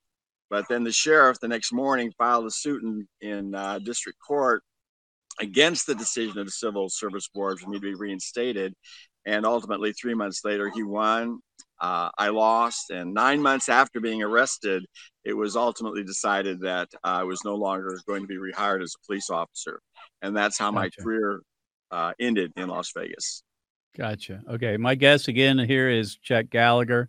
But 0.51 0.67
then 0.69 0.83
the 0.83 0.93
sheriff 0.93 1.39
the 1.41 1.49
next 1.49 1.73
morning 1.73 2.13
filed 2.17 2.47
a 2.47 2.51
suit 2.51 2.83
in, 2.83 3.07
in 3.21 3.55
uh, 3.55 3.79
district 3.81 4.19
court 4.27 4.63
against 5.41 5.87
the 5.87 5.95
decision 5.95 6.39
of 6.39 6.47
the 6.47 6.53
Civil 6.53 6.89
Service 6.89 7.29
Board 7.29 7.61
for 7.61 7.69
me 7.69 7.77
to 7.77 7.83
be 7.83 7.95
reinstated. 7.95 8.75
And 9.27 9.45
ultimately, 9.45 9.93
three 9.93 10.15
months 10.15 10.41
later, 10.45 10.71
he 10.71 10.83
won. 10.83 11.41
Uh, 11.81 12.09
I 12.17 12.31
lost. 12.31 12.91
And 12.91 13.13
nine 13.13 13.43
months 13.43 13.69
after 13.69 14.01
being 14.01 14.23
arrested, 14.23 14.87
it 15.25 15.35
was 15.35 15.55
ultimately 15.55 16.03
decided 16.03 16.61
that 16.63 16.89
I 17.05 17.25
was 17.25 17.45
no 17.45 17.55
longer 17.55 18.01
going 18.09 18.23
to 18.23 18.27
be 18.27 18.39
rehired 18.39 18.83
as 18.83 18.95
a 18.95 19.07
police 19.07 19.29
officer. 19.29 19.81
And 20.23 20.35
that's 20.35 20.59
how 20.59 20.71
my 20.73 20.89
career 20.89 21.43
uh, 21.91 22.15
ended 22.19 22.53
in 22.57 22.69
Las 22.69 22.91
Vegas. 22.97 23.43
Gotcha. 23.99 24.43
Okay. 24.49 24.77
My 24.77 24.95
guest 24.95 25.27
again 25.27 25.59
here 25.59 25.91
is 25.91 26.15
Chet 26.17 26.51
Gallagher. 26.51 27.09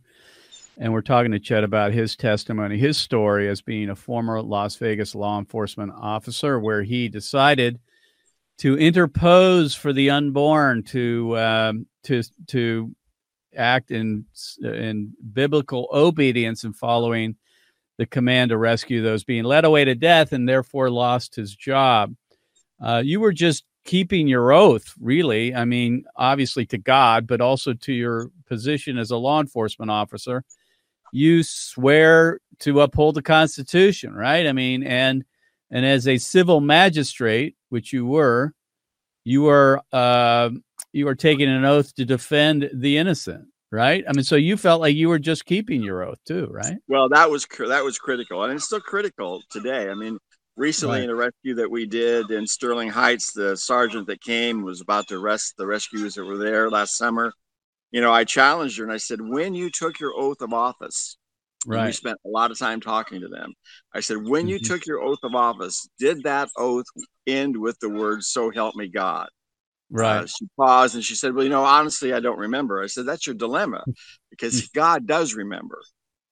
And 0.79 0.91
we're 0.91 1.01
talking 1.01 1.34
to 1.34 1.39
Chet 1.39 1.63
about 1.63 1.91
his 1.91 2.15
testimony, 2.15 2.79
his 2.79 2.98
story 2.98 3.48
as 3.48 3.62
being 3.62 3.89
a 3.89 3.96
former 3.96 4.41
Las 4.41 4.77
Vegas 4.77 5.13
law 5.13 5.38
enforcement 5.38 5.91
officer, 5.96 6.60
where 6.60 6.81
he 6.81 7.10
decided 7.10 7.79
to 8.60 8.75
interpose 8.77 9.75
for 9.75 9.93
the 9.93 10.10
unborn, 10.10 10.84
to 10.84 11.38
um, 11.38 11.86
to 12.03 12.24
to 12.48 12.96
act 13.55 13.91
in 13.91 14.25
in 14.63 15.13
biblical 15.34 15.89
obedience 15.91 16.63
and 16.63 16.75
following 16.75 17.36
the 17.98 18.05
command 18.05 18.50
to 18.50 18.58
rescue 18.58 19.03
those 19.03 19.25
being 19.25 19.43
led 19.43 19.65
away 19.65 19.84
to 19.84 19.96
death, 19.96 20.31
and 20.31 20.48
therefore 20.48 20.89
lost 20.89 21.36
his 21.36 21.53
job. 21.53 22.15
Uh, 22.81 23.01
you 23.03 23.19
were 23.19 23.34
just 23.34 23.65
keeping 23.89 24.27
your 24.27 24.51
oath, 24.51 24.93
really. 25.01 25.55
I 25.55 25.65
mean, 25.65 26.05
obviously 26.15 26.63
to 26.67 26.77
God, 26.77 27.25
but 27.25 27.41
also 27.41 27.74
to 27.74 27.91
your 27.91 28.29
position 28.46 29.00
as 29.00 29.10
a 29.10 29.17
law 29.17 29.41
enforcement 29.41 29.89
officer. 29.89 30.43
You 31.12 31.41
swear 31.41 32.39
to 32.60 32.81
uphold 32.81 33.15
the 33.15 33.24
Constitution, 33.24 34.13
right? 34.13 34.46
I 34.46 34.51
mean, 34.51 34.84
and 34.84 35.25
and 35.72 35.88
as 35.88 36.08
a 36.08 36.19
civil 36.19 36.62
magistrate, 36.62 37.55
which 37.69 37.91
you 37.91 38.05
were, 38.05 38.53
you 39.24 39.48
are 39.48 39.81
uh, 39.91 40.51
you 40.93 41.08
are 41.08 41.15
taking 41.15 41.50
an 41.50 41.65
oath 41.65 41.96
to 41.96 42.05
defend 42.05 42.69
the 42.72 42.96
innocent, 42.98 43.48
right? 43.72 44.03
I 44.08 44.13
mean, 44.13 44.24
so 44.24 44.36
you 44.36 44.55
felt 44.55 44.81
like 44.81 44.96
you 44.96 45.10
were 45.10 45.17
just 45.17 45.46
keeping 45.46 45.81
your 45.81 46.03
oath 46.03 46.19
too, 46.27 46.48
right? 46.51 46.77
Well, 46.88 47.10
that 47.10 47.31
was 47.31 47.48
that 47.58 47.84
was 47.84 47.98
critical, 47.98 48.43
and 48.43 48.53
it's 48.53 48.65
still 48.65 48.81
critical 48.81 49.41
today. 49.50 49.89
I 49.89 49.96
mean, 49.96 50.19
recently 50.60 51.00
right. 51.00 51.04
in 51.06 51.10
a 51.10 51.16
rescue 51.16 51.56
that 51.56 51.72
we 51.72 51.86
did 51.86 52.30
in 52.32 52.46
Sterling 52.46 52.89
Heights, 52.89 53.34
the 53.34 53.56
sergeant 53.56 54.08
that 54.08 54.22
came 54.22 54.62
was 54.62 54.82
about 54.82 55.08
to 55.08 55.16
arrest 55.16 55.56
the 55.58 55.66
rescuers 55.66 56.16
that 56.16 56.25
were 56.25 56.38
there 56.38 56.70
last 56.70 56.98
summer. 56.98 57.34
You 57.92 58.01
know, 58.01 58.12
I 58.12 58.24
challenged 58.24 58.78
her 58.78 58.84
and 58.84 58.94
I 58.94 58.98
said, 58.98 59.20
when 59.22 59.56
you 59.56 59.72
took 59.72 60.00
your 60.00 60.13
oath 60.16 60.42
of 60.42 60.54
office, 60.54 61.18
Right. 61.66 61.88
We 61.88 61.92
spent 61.92 62.18
a 62.25 62.30
lot 62.30 62.51
of 62.51 62.58
time 62.58 62.80
talking 62.80 63.20
to 63.22 63.28
them. 63.28 63.54
I 63.94 64.00
said, 64.00 64.18
when 64.18 64.48
you 64.48 64.58
mm-hmm. 64.58 64.74
took 64.74 64.86
your 64.86 65.01
oath 65.01 65.20
of 65.24 65.36
office, 65.36 65.89
did 66.00 66.24
that 66.24 66.48
oath 66.58 66.86
end 67.28 67.58
with 67.58 67.78
the 67.80 67.89
words, 67.89 68.28
so 68.28 68.50
help 68.50 68.75
me 68.75 68.88
God? 68.88 69.28
Right. 69.89 70.20
Uh, 70.20 70.25
she 70.25 70.48
paused 70.56 70.96
and 70.96 71.04
she 71.04 71.16
said, 71.16 71.34
well, 71.34 71.44
you 71.44 71.50
know, 71.50 71.63
honestly, 71.63 72.13
I 72.13 72.22
don't 72.22 72.39
remember. 72.39 72.82
I 72.82 72.88
said, 72.88 73.06
that's 73.06 73.28
your 73.28 73.36
dilemma 73.36 73.84
because. 74.30 74.70
God 74.74 75.06
does 75.06 75.34
remember. 75.34 75.82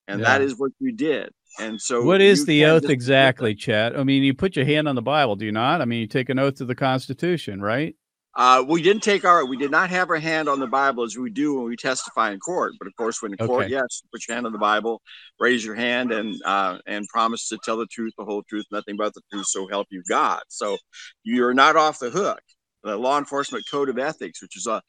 And 0.06 0.20
yeah. 0.20 0.26
that 0.26 0.42
is 0.42 0.58
what 0.58 0.72
you 0.78 0.92
did. 0.92 1.30
And 1.58 1.80
so, 1.80 2.02
what 2.02 2.20
is 2.20 2.46
the 2.46 2.64
oath 2.66 2.88
exactly, 2.88 3.54
Chet? 3.54 3.98
I 3.98 4.04
mean, 4.04 4.22
you 4.22 4.34
put 4.34 4.56
your 4.56 4.64
hand 4.64 4.88
on 4.88 4.94
the 4.94 5.02
Bible, 5.02 5.36
do 5.36 5.44
you 5.44 5.52
not? 5.52 5.80
I 5.80 5.84
mean, 5.84 6.00
you 6.00 6.06
take 6.06 6.28
an 6.28 6.38
oath 6.38 6.56
to 6.56 6.64
the 6.64 6.74
Constitution, 6.74 7.60
right? 7.60 7.96
Uh, 8.38 8.62
we 8.68 8.80
didn't 8.80 9.02
take 9.02 9.24
our, 9.24 9.44
we 9.44 9.56
did 9.56 9.70
not 9.70 9.90
have 9.90 10.10
our 10.10 10.18
hand 10.18 10.48
on 10.48 10.60
the 10.60 10.66
Bible 10.68 11.02
as 11.02 11.16
we 11.16 11.28
do 11.28 11.56
when 11.56 11.64
we 11.64 11.74
testify 11.74 12.30
in 12.30 12.38
court. 12.38 12.72
But 12.78 12.86
of 12.86 12.94
course, 12.94 13.20
when 13.20 13.32
in 13.32 13.38
court, 13.38 13.64
okay. 13.64 13.72
yes, 13.72 14.02
put 14.12 14.28
your 14.28 14.36
hand 14.36 14.46
on 14.46 14.52
the 14.52 14.58
Bible, 14.58 15.02
raise 15.40 15.64
your 15.64 15.74
hand, 15.74 16.12
and 16.12 16.40
uh, 16.44 16.78
and 16.86 17.04
promise 17.08 17.48
to 17.48 17.58
tell 17.64 17.76
the 17.76 17.86
truth, 17.86 18.12
the 18.16 18.24
whole 18.24 18.44
truth, 18.44 18.64
nothing 18.70 18.96
but 18.96 19.12
the 19.14 19.22
truth, 19.32 19.46
so 19.46 19.66
help 19.66 19.88
you 19.90 20.04
God. 20.08 20.40
So 20.46 20.76
you're 21.24 21.52
not 21.52 21.74
off 21.74 21.98
the 21.98 22.10
hook. 22.10 22.40
The 22.84 22.96
Law 22.96 23.18
Enforcement 23.18 23.64
Code 23.68 23.88
of 23.88 23.98
Ethics, 23.98 24.40
which 24.40 24.56
is 24.56 24.68
a, 24.68 24.80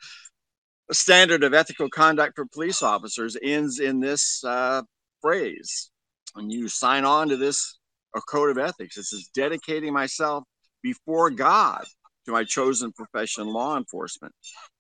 a 0.92 0.94
standard 0.94 1.44
of 1.44 1.56
ethical 1.56 1.90
conduct 1.90 2.36
for 2.36 2.46
police 2.46 2.84
officers, 2.84 3.36
ends 3.42 3.80
in 3.80 4.00
this 4.00 4.44
uh, 4.44 4.84
phrase. 5.24 5.89
When 6.34 6.50
you 6.50 6.68
sign 6.68 7.06
on 7.06 7.30
to 7.30 7.38
this 7.38 7.78
a 8.16 8.22
code 8.22 8.50
of 8.50 8.58
ethics, 8.58 8.98
it 8.98 9.04
says 9.04 9.30
dedicating 9.34 9.94
myself 9.94 10.44
before 10.82 11.30
God 11.30 11.84
to 12.26 12.32
my 12.32 12.44
chosen 12.44 12.92
profession, 12.92 13.48
law 13.48 13.78
enforcement. 13.78 14.34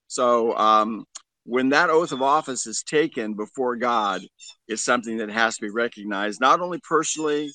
So 0.07 0.57
um, 0.57 1.05
when 1.45 1.69
that 1.69 1.89
oath 1.89 2.11
of 2.11 2.21
office 2.21 2.67
is 2.67 2.83
taken 2.83 3.33
before 3.33 3.75
God, 3.75 4.21
it's 4.67 4.83
something 4.83 5.17
that 5.17 5.29
has 5.29 5.55
to 5.55 5.61
be 5.61 5.69
recognized, 5.69 6.41
not 6.41 6.61
only 6.61 6.79
personally, 6.87 7.51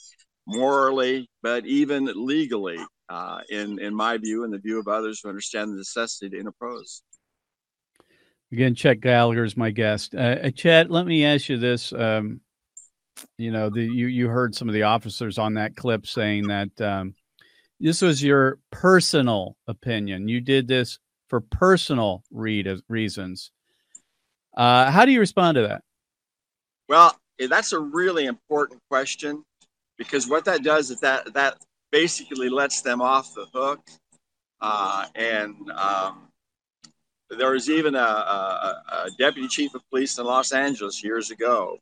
morally, 0.47 1.29
but 1.43 1.67
even 1.67 2.11
legally, 2.15 2.79
uh, 3.09 3.41
in 3.51 3.79
in 3.81 3.95
my 3.95 4.19
view 4.19 4.45
and 4.45 4.53
the 4.53 4.59
view 4.59 4.79
of 4.79 4.89
others 4.89 5.21
who 5.23 5.29
understand 5.29 5.73
the 5.73 5.77
necessity 5.77 6.31
to 6.31 6.39
interpose. 6.39 7.03
Again, 8.53 8.75
Chet 8.75 9.01
Gallagher 9.01 9.45
is 9.45 9.57
my 9.57 9.71
guest. 9.71 10.15
Uh, 10.15 10.37
uh, 10.45 10.51
Chet, 10.51 10.91
let 10.91 11.07
me 11.07 11.25
ask 11.25 11.49
you 11.49 11.57
this. 11.57 11.93
Um, 11.93 12.41
you 13.39 13.51
know, 13.51 13.71
the, 13.71 13.83
you 13.83 14.07
you 14.07 14.29
heard 14.29 14.55
some 14.55 14.69
of 14.69 14.75
the 14.75 14.83
officers 14.83 15.39
on 15.39 15.55
that 15.55 15.77
clip 15.77 16.07
saying 16.07 16.49
that 16.49 16.81
um, 16.81 17.15
this 17.81 18.03
was 18.03 18.23
your 18.23 18.59
personal 18.71 19.57
opinion. 19.67 20.29
You 20.29 20.41
did 20.41 20.69
this 20.69 20.99
for 21.29 21.41
personal 21.41 22.23
reasons. 22.31 23.51
Uh, 24.57 24.91
how 24.91 25.05
do 25.05 25.13
you 25.13 25.21
respond 25.21 25.57
to 25.57 25.63
that? 25.63 25.83
Well, 26.89 27.19
eh, 27.41 27.47
that's 27.49 27.73
a 27.73 27.79
really 27.79 28.27
important 28.27 28.81
question 28.89 29.45
because 29.99 30.29
what 30.29 30.45
that 30.45 30.63
does 30.63 30.91
is 30.91 31.01
that 31.01 31.33
that 31.35 31.57
basically 31.91 32.49
lets 32.49 32.83
them 32.83 33.01
off 33.01 33.35
the 33.35 33.47
hook. 33.55 33.81
Uh, 34.61 35.07
and 35.15 35.71
um, 35.73 36.29
there 37.31 37.53
was 37.53 37.69
even 37.69 37.95
a, 37.95 37.99
a, 37.99 38.83
a, 38.89 39.11
deputy 39.19 39.47
chief 39.49 39.75
of 39.75 39.83
police 39.91 40.19
in 40.19 40.25
Los 40.25 40.53
Angeles 40.53 41.05
years 41.05 41.31
ago, 41.31 41.79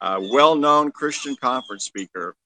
a 0.00 0.20
well 0.20 0.54
known 0.54 0.90
Christian 0.92 1.36
conference 1.36 1.84
speaker 1.84 2.36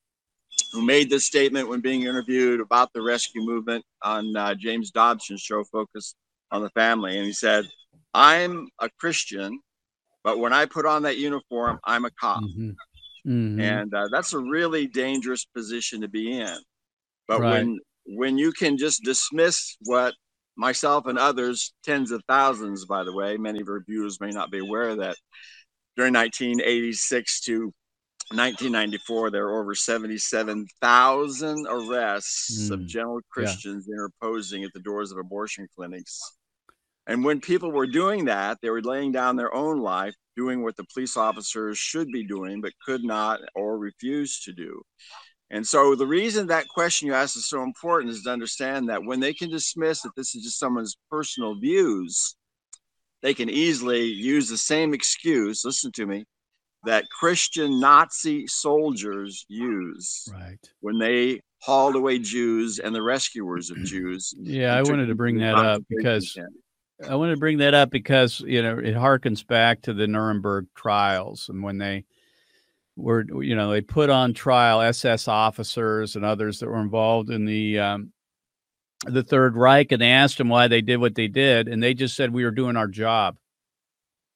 who 0.73 0.83
made 0.83 1.09
this 1.09 1.25
statement 1.25 1.69
when 1.69 1.81
being 1.81 2.03
interviewed 2.03 2.61
about 2.61 2.93
the 2.93 3.03
rescue 3.03 3.43
movement 3.43 3.85
on 4.03 4.37
uh, 4.37 4.55
James 4.55 4.91
Dobson's 4.91 5.41
show, 5.41 5.65
Focus 5.65 6.15
on 6.51 6.63
the 6.63 6.71
Family. 6.71 7.17
And 7.17 7.27
he 7.27 7.33
said, 7.33 7.65
I'm 8.13 8.69
a 8.81 8.89
Christian, 8.99 9.61
but 10.25 10.39
when 10.39 10.53
I 10.53 10.67
put 10.67 10.87
on 10.87 11.03
that 11.03 11.19
uniform, 11.19 11.79
I'm 11.85 12.05
a 12.05 12.11
cop. 12.11 12.43
Mm-hmm. 12.43 12.71
Mm-hmm. 13.27 13.61
And 13.61 13.95
uh, 13.95 14.09
that's 14.11 14.33
a 14.33 14.39
really 14.39 14.87
dangerous 14.87 15.45
position 15.45 16.01
to 16.01 16.09
be 16.09 16.39
in. 16.39 16.57
But 17.27 17.41
right. 17.41 17.53
when 17.53 17.79
when 18.07 18.39
you 18.39 18.53
can 18.53 18.79
just 18.79 19.05
dismiss 19.05 19.77
what 19.85 20.15
myself 20.57 21.07
and 21.07 21.19
others, 21.19 21.75
tens 21.85 22.11
of 22.11 22.23
thousands, 22.27 22.87
by 22.87 23.05
the 23.05 23.13
way, 23.13 23.37
many 23.37 23.61
of 23.61 23.69
our 23.69 23.85
viewers 23.87 24.19
may 24.21 24.31
not 24.31 24.51
be 24.51 24.59
aware 24.59 24.89
of 24.89 24.99
that 24.99 25.17
during 25.99 26.15
1986 26.15 27.41
to 27.41 27.73
1994, 28.31 29.31
there 29.31 29.47
were 29.47 29.61
over 29.61 29.75
77,000 29.75 31.67
arrests 31.69 32.69
mm. 32.69 32.71
of 32.71 32.87
general 32.87 33.21
Christians 33.31 33.87
yeah. 33.89 33.95
interposing 33.95 34.63
at 34.63 34.71
the 34.75 34.81
doors 34.81 35.11
of 35.11 35.19
abortion 35.19 35.67
clinics. 35.75 36.21
And 37.09 37.25
when 37.25 37.41
people 37.41 37.73
were 37.73 37.89
doing 37.89 38.27
that, 38.27 38.59
they 38.63 38.71
were 38.71 38.81
laying 38.81 39.11
down 39.11 39.35
their 39.35 39.53
own 39.53 39.81
life, 39.81 40.15
doing 40.37 40.63
what 40.63 40.77
the 40.77 40.85
police 40.95 41.17
officers 41.17 41.79
should 41.79 42.13
be 42.13 42.25
doing, 42.25 42.61
but 42.61 42.75
could 42.87 43.03
not 43.03 43.41
or 43.57 43.77
refused 43.77 44.45
to 44.45 44.53
do. 44.53 44.81
And 45.51 45.67
so 45.67 45.97
the 45.97 46.07
reason 46.07 46.47
that 46.47 46.69
question 46.69 47.09
you 47.09 47.15
asked 47.15 47.37
is 47.37 47.49
so 47.49 47.65
important 47.65 48.13
is 48.13 48.23
to 48.23 48.31
understand 48.31 48.89
that 48.89 49.03
when 49.03 49.19
they 49.19 49.35
can 49.35 49.51
dismiss 49.51 50.03
that 50.03 50.15
this 50.17 50.37
is 50.37 50.45
just 50.45 50.61
someone's 50.61 50.97
personal 51.11 51.59
views, 51.59 52.37
they 53.23 53.35
can 53.35 53.51
easily 53.51 54.05
use 54.05 54.49
the 54.49 54.59
same 54.59 54.95
excuse, 54.95 55.65
listen 55.65 55.93
to 55.93 56.07
me, 56.07 56.25
that 56.85 57.05
Christian 57.11 57.81
Nazi 57.81 58.47
soldiers 58.47 59.45
use 59.49 60.29
right. 60.33 60.59
when 60.81 60.99
they 60.99 61.41
hauled 61.61 61.97
away 61.97 62.19
Jews 62.19 62.79
and 62.79 62.95
the 62.95 63.03
rescuers 63.03 63.71
of 63.71 63.79
Jews. 63.85 64.35
Yeah, 64.39 64.75
I 64.75 64.83
wanted 64.83 65.07
to 65.07 65.15
bring 65.15 65.39
that 65.39 65.57
up 65.57 65.83
because 65.89 66.33
camp. 66.33 66.49
I 67.09 67.15
wanted 67.15 67.35
to 67.35 67.41
bring 67.41 67.59
that 67.59 67.75
up 67.75 67.91
because 67.91 68.41
you 68.41 68.63
know 68.63 68.79
it 68.79 68.95
harkens 68.95 69.47
back 69.47 69.83
to 69.83 69.93
the 69.93 70.07
Nuremberg 70.07 70.67
trials 70.75 71.49
and 71.49 71.63
when 71.63 71.79
they 71.79 72.05
were 72.97 73.25
you 73.41 73.55
know 73.55 73.71
they 73.71 73.81
put 73.81 74.11
on 74.11 74.35
trial 74.35 74.81
SS 74.81 75.29
officers 75.29 76.17
and 76.17 76.25
others 76.25 76.59
that 76.59 76.69
were 76.69 76.81
involved 76.81 77.31
in 77.31 77.45
the 77.45 77.79
um, 77.79 78.13
the 79.07 79.23
Third 79.23 79.57
Reich 79.57 79.93
and 79.93 80.03
they 80.03 80.11
asked 80.11 80.39
them 80.39 80.49
why 80.49 80.69
they 80.69 80.81
did 80.81 80.97
what 80.97 81.15
they 81.15 81.29
did 81.29 81.69
and 81.69 81.83
they 81.83 81.95
just 81.95 82.17
said 82.17 82.33
we 82.33 82.45
were 82.45 82.51
doing 82.51 82.77
our 82.77 82.89
job. 82.89 83.37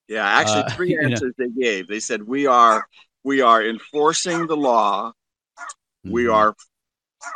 Yeah, 0.08 0.26
actually, 0.26 0.64
uh, 0.64 0.70
three 0.76 0.96
uh, 0.96 1.02
answers 1.02 1.34
know. 1.38 1.46
they 1.46 1.60
gave. 1.60 1.88
They 1.88 2.00
said 2.00 2.22
we 2.22 2.46
are 2.46 2.86
we 3.24 3.40
are 3.40 3.64
enforcing 3.64 4.46
the 4.46 4.56
law, 4.56 5.10
mm-hmm. 6.04 6.12
we 6.12 6.28
are 6.28 6.54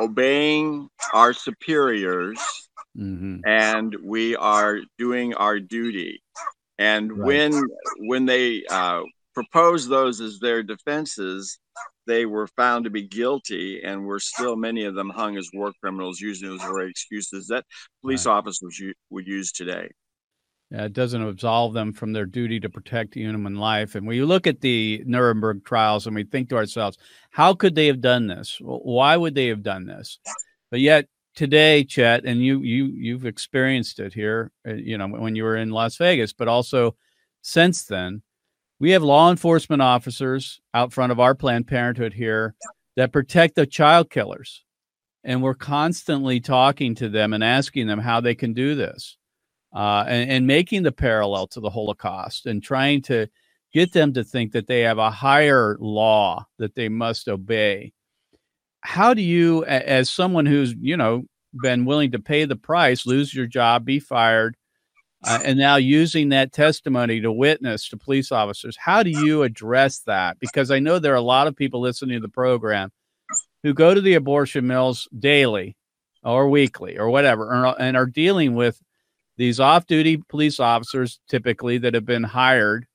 obeying 0.01 0.89
our 1.15 1.33
superiors, 1.33 2.39
mm-hmm. 2.97 3.39
and 3.47 3.97
we 4.03 4.37
are 4.37 4.81
doing 4.99 5.35
our 5.35 5.61
duty. 5.61 6.23
And 6.79 7.17
right. 7.17 7.27
when 7.27 7.63
when 7.99 8.27
they 8.27 8.65
uh, 8.69 9.03
proposed 9.35 9.89
those 9.89 10.21
as 10.21 10.39
their 10.39 10.63
defenses, 10.63 11.59
they 12.07 12.27
were 12.27 12.47
found 12.49 12.85
to 12.85 12.91
be 12.91 13.03
guilty, 13.03 13.83
and 13.83 14.05
were 14.05 14.21
still 14.21 14.57
many 14.57 14.85
of 14.85 14.95
them 14.95 15.11
hung 15.11 15.37
as 15.37 15.51
war 15.53 15.73
criminals, 15.81 16.21
using 16.21 16.49
those 16.49 16.63
very 16.63 16.91
excuses 16.91 17.47
that 17.49 17.65
police 18.03 18.27
right. 18.27 18.33
officers 18.33 18.81
would 19.11 19.27
use 19.27 19.53
today. 19.53 19.89
Uh, 20.75 20.85
it 20.85 20.93
doesn't 20.93 21.23
absolve 21.23 21.75
them 21.75 21.93
from 21.93 22.13
their 22.13 22.27
duty 22.27 22.59
to 22.59 22.69
protect 22.69 23.15
human 23.15 23.55
life. 23.55 23.95
And 23.95 24.07
when 24.07 24.17
you 24.17 24.27
look 24.27 24.49
at 24.49 24.61
the 24.61 25.01
Nuremberg 25.07 25.65
trials 25.65 26.07
and 26.07 26.17
we 26.17 26.25
think 26.25 26.49
to 26.49 26.57
ourselves, 26.57 26.99
how 27.31 27.55
could 27.55 27.77
they 27.77 27.87
have 27.87 28.01
done 28.01 28.27
this? 28.27 28.59
Why 28.61 29.17
would 29.17 29.37
they 29.37 29.47
have 29.47 29.63
done 29.63 29.87
this? 29.87 30.19
But 30.71 30.81
yet 30.81 31.07
today, 31.37 31.85
Chet, 31.85 32.25
and 32.25 32.43
you 32.43 32.63
you 32.63 32.87
you've 32.87 33.27
experienced 33.27 34.01
it 34.01 34.13
here, 34.13 34.51
uh, 34.67 34.73
you 34.73 34.99
know, 34.99 35.07
when 35.07 35.37
you 35.37 35.45
were 35.45 35.57
in 35.57 35.71
Las 35.71 35.97
Vegas, 35.97 36.33
but 36.33 36.49
also 36.49 36.97
since 37.43 37.85
then, 37.85 38.23
we 38.79 38.91
have 38.91 39.03
law 39.03 39.31
enforcement 39.31 39.83
officers 39.83 40.61
out 40.75 40.93
front 40.93 41.13
of 41.13 41.21
our 41.21 41.35
Planned 41.35 41.67
Parenthood 41.67 42.13
here 42.13 42.55
that 42.97 43.13
protect 43.13 43.55
the 43.55 43.67
child 43.67 44.11
killers. 44.11 44.65
And 45.25 45.43
we're 45.43 45.55
constantly 45.55 46.41
talking 46.41 46.95
to 46.97 47.09
them 47.09 47.33
and 47.33 47.43
asking 47.43 47.89
them 47.89 47.99
how 47.99 48.21
they 48.21 48.35
can 48.35 48.53
do 48.53 48.75
this 48.75 49.17
uh, 49.75 50.05
and, 50.07 50.31
and 50.31 50.47
making 50.47 50.83
the 50.83 50.93
parallel 50.93 51.49
to 51.49 51.61
the 51.61 51.71
Holocaust 51.71 52.47
and 52.47 52.63
trying 52.63 53.03
to 53.03 53.27
get 53.73 53.93
them 53.93 54.13
to 54.15 54.23
think 54.23 54.53
that 54.53 54.67
they 54.67 54.81
have 54.81 54.99
a 54.99 55.11
higher 55.11 55.77
law 55.81 56.47
that 56.59 56.75
they 56.75 56.89
must 56.89 57.29
obey. 57.29 57.93
How 58.83 59.15
do 59.15 59.23
you, 59.23 59.65
as 59.65 60.09
someone 60.09 60.47
who's, 60.47 60.75
you 60.79 60.97
know, 60.97 61.25
been 61.61 61.87
willing 61.87 62.13
to 62.13 62.21
pay 62.21 62.45
the 62.45 62.57
price, 62.57 63.05
lose 63.05 63.35
your 63.35 63.47
job, 63.47 63.85
be 63.85 63.99
fired, 63.99 64.57
uh, 65.27 65.41
and 65.45 65.59
now 65.59 65.77
using 65.77 66.29
that 66.31 66.53
testimony 66.53 67.21
to 67.21 67.33
witness 67.33 67.89
to 67.89 67.97
police 67.97 68.31
officers, 68.31 68.77
how 68.77 69.03
do 69.03 69.11
you 69.11 69.43
address 69.43 70.01
that? 70.01 70.39
Because 70.39 70.71
I 70.71 70.79
know 70.79 70.99
there 70.99 71.13
are 71.13 71.17
a 71.17 71.21
lot 71.21 71.47
of 71.47 71.57
people 71.57 71.81
listening 71.81 72.17
to 72.17 72.21
the 72.21 72.29
program 72.29 72.93
who 73.63 73.75
go 73.75 73.95
to 73.95 74.01
the 74.01 74.15
abortion 74.15 74.67
mills 74.67 75.09
daily 75.19 75.77
or 76.23 76.49
weekly 76.49 76.99
or 76.99 77.11
whatever 77.11 77.75
and 77.79 77.97
are 77.97 78.07
dealing 78.07 78.55
with 78.55 78.81
these 79.37 79.61
off 79.61 79.87
duty 79.87 80.17
police 80.29 80.61
officers, 80.61 81.21
typically 81.29 81.79
that 81.79 81.95
have 81.95 82.07
been 82.07 82.23
hired 82.23 82.87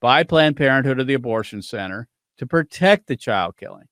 by 0.00 0.22
Planned 0.22 0.56
Parenthood 0.56 1.00
or 1.00 1.04
the 1.04 1.14
abortion 1.14 1.62
center 1.62 2.08
to 2.38 2.46
protect 2.46 3.06
the 3.06 3.16
child 3.16 3.56
killing. 3.56 3.86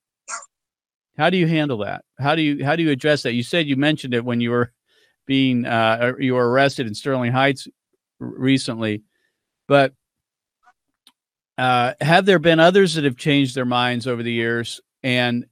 How 1.18 1.30
do 1.30 1.36
you 1.36 1.46
handle 1.46 1.78
that? 1.78 2.04
How 2.18 2.34
do 2.34 2.42
you 2.42 2.64
how 2.64 2.76
do 2.76 2.82
you 2.82 2.90
address 2.90 3.22
that? 3.22 3.32
You 3.32 3.42
said 3.42 3.66
you 3.66 3.76
mentioned 3.76 4.14
it 4.14 4.24
when 4.24 4.40
you 4.40 4.50
were 4.50 4.72
being 5.26 5.64
uh, 5.64 6.12
you 6.18 6.34
were 6.34 6.48
arrested 6.48 6.86
in 6.86 6.94
Sterling 6.94 7.32
Heights 7.32 7.66
recently, 8.18 9.02
but 9.68 9.92
uh, 11.58 11.94
have 12.00 12.26
there 12.26 12.38
been 12.38 12.60
others 12.60 12.94
that 12.94 13.04
have 13.04 13.16
changed 13.16 13.54
their 13.54 13.64
minds 13.64 14.06
over 14.06 14.22
the 14.22 14.32
years? 14.32 14.80
And 15.02 15.46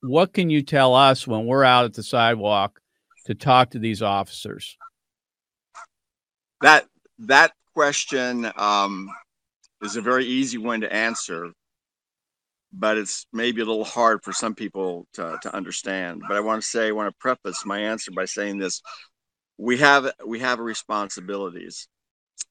what 0.00 0.32
can 0.32 0.50
you 0.50 0.62
tell 0.62 0.94
us 0.94 1.26
when 1.26 1.46
we're 1.46 1.64
out 1.64 1.84
at 1.84 1.94
the 1.94 2.02
sidewalk 2.02 2.80
to 3.26 3.34
talk 3.34 3.70
to 3.70 3.78
these 3.78 4.02
officers? 4.02 4.76
that 6.60 6.86
that 7.18 7.52
question 7.74 8.50
um, 8.56 9.08
is 9.82 9.96
a 9.96 10.02
very 10.02 10.24
easy 10.26 10.58
one 10.58 10.80
to 10.82 10.92
answer, 10.92 11.50
but 12.72 12.98
it's 12.98 13.26
maybe 13.32 13.60
a 13.60 13.64
little 13.64 13.84
hard 13.84 14.22
for 14.22 14.32
some 14.32 14.54
people 14.54 15.06
to, 15.14 15.38
to 15.42 15.54
understand. 15.54 16.22
But 16.26 16.36
I 16.36 16.40
want 16.40 16.62
to 16.62 16.68
say, 16.68 16.88
I 16.88 16.92
want 16.92 17.08
to 17.08 17.18
preface 17.18 17.64
my 17.64 17.80
answer 17.80 18.10
by 18.10 18.26
saying 18.26 18.58
this: 18.58 18.82
we 19.58 19.78
have 19.78 20.12
we 20.26 20.38
have 20.40 20.58
responsibilities. 20.58 21.88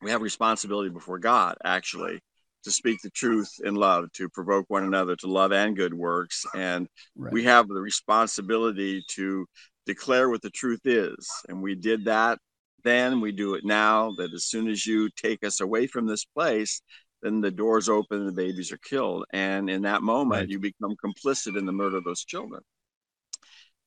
We 0.02 0.12
have 0.12 0.22
responsibility 0.22 0.90
before 0.90 1.20
God, 1.20 1.56
actually, 1.64 2.20
to 2.64 2.72
speak 2.72 3.00
the 3.02 3.10
truth 3.10 3.50
in 3.64 3.76
love, 3.76 4.12
to 4.14 4.30
provoke 4.30 4.66
one 4.68 4.84
another 4.84 5.16
to 5.18 5.28
love 5.28 5.52
and 5.52 5.76
good 5.76 5.94
works, 5.94 6.46
and 6.56 6.88
right. 7.16 7.34
we 7.34 7.44
have 7.44 7.68
the 7.68 7.82
responsibility 7.82 9.04
to 9.10 9.46
declare 9.86 10.30
what 10.30 10.42
the 10.42 10.50
truth 10.50 10.82
is. 10.86 11.30
And 11.48 11.62
we 11.62 11.76
did 11.76 12.06
that 12.06 12.38
then, 12.84 13.22
we 13.22 13.32
do 13.32 13.56
it 13.56 13.66
now. 13.66 14.14
That 14.18 14.34
as 14.34 14.46
soon 14.46 14.70
as 14.70 14.86
you 14.86 15.10
take 15.16 15.44
us 15.44 15.62
away 15.62 15.88
from 15.88 16.06
this 16.06 16.26
place, 16.26 16.82
then 17.22 17.42
the 17.42 17.52
doors 17.52 17.90
open 17.90 18.20
and 18.20 18.28
the 18.28 18.34
babies 18.34 18.72
are 18.72 18.78
killed. 18.78 19.26
And 19.32 19.70
in 19.70 19.82
that 19.84 20.02
moment, 20.02 20.42
right. 20.42 20.50
you 20.50 20.60
become 20.60 20.96
complicit 21.04 21.58
in 21.58 21.66
the 21.66 21.72
murder 21.72 21.98
of 21.98 22.04
those 22.04 22.24
children. 22.24 22.62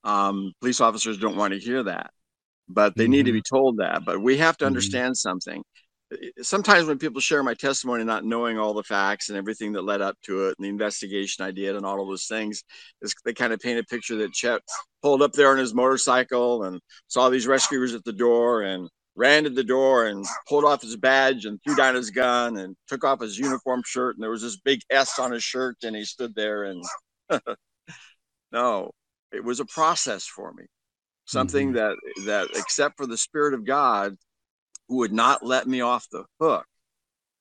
Um, 0.05 0.53
police 0.61 0.81
officers 0.81 1.19
don't 1.19 1.37
want 1.37 1.55
to 1.55 1.61
hear 1.61 1.85
that, 1.85 2.11
but 2.69 2.97
they 2.97 3.05
mm-hmm. 3.05 3.13
need 3.13 3.27
to 3.27 3.33
be 3.33 3.41
mm-hmm. 3.41 3.57
told 3.57 3.77
that. 3.79 4.05
But 4.05 4.21
we 4.21 4.39
have 4.39 4.57
to 4.59 4.65
mm-hmm. 4.65 4.69
understand 4.69 5.13
mm-hmm. 5.13 5.29
something. 5.29 5.63
Sometimes 6.43 6.87
when 6.87 6.99
people 6.99 7.21
share 7.21 7.43
my 7.43 7.55
testimony, 7.55 8.05
not 8.05 8.25
knowing 8.25 8.59
all 8.59 8.75
the 8.75 8.83
facts 8.83 9.29
and 9.29 9.39
everything 9.39 9.73
that 9.73 9.83
led 9.83 10.01
up 10.01 10.17
to 10.25 10.47
it, 10.47 10.55
and 10.59 10.65
the 10.65 10.69
investigation 10.69 11.45
I 11.45 11.51
did, 11.51 11.77
and 11.77 11.87
all 11.87 12.01
of 12.01 12.09
those 12.09 12.27
things, 12.27 12.65
is 13.01 13.15
they 13.25 13.33
kind 13.33 13.53
of 13.53 13.61
paint 13.61 13.79
a 13.79 13.85
picture 13.85 14.17
that 14.17 14.33
Chet 14.33 14.61
pulled 15.03 15.23
up 15.23 15.33
there 15.33 15.51
on 15.51 15.59
his 15.59 15.75
motorcycle 15.75 16.65
and 16.65 16.81
saw 17.09 17.29
these 17.29 17.47
rescuers 17.47 17.95
at 17.95 18.05
the 18.05 18.13
door 18.13 18.63
and 18.63 18.89
ran 19.15 19.45
to 19.45 19.51
the 19.51 19.65
door 19.65 20.07
and 20.07 20.25
pulled 20.49 20.65
off 20.65 20.83
his 20.83 20.97
badge 20.97 21.45
and 21.45 21.61
threw 21.63 21.77
down 21.77 21.95
his 21.95 22.11
gun 22.11 22.57
and 22.57 22.77
took 22.89 23.05
off 23.05 23.21
his 23.21 23.39
uniform 23.39 23.83
shirt 23.85 24.17
and 24.17 24.23
there 24.23 24.31
was 24.31 24.43
this 24.43 24.57
big 24.57 24.81
S 24.91 25.19
on 25.19 25.33
his 25.33 25.45
shirt 25.45 25.77
and 25.83 25.95
he 25.95 26.05
stood 26.05 26.35
there 26.35 26.65
and 26.65 26.83
no, 28.53 28.91
it 29.33 29.45
was 29.45 29.61
a 29.61 29.67
process 29.67 30.25
for 30.25 30.53
me. 30.53 30.65
Something 31.25 31.73
mm-hmm. 31.73 31.77
that 31.77 31.97
that 32.25 32.49
except 32.59 32.97
for 32.97 33.07
the 33.07 33.17
spirit 33.17 33.55
of 33.55 33.65
God 33.65 34.17
who 34.93 34.99
would 34.99 35.13
not 35.13 35.43
let 35.43 35.67
me 35.67 35.81
off 35.81 36.07
the 36.13 36.25
hook 36.39 36.67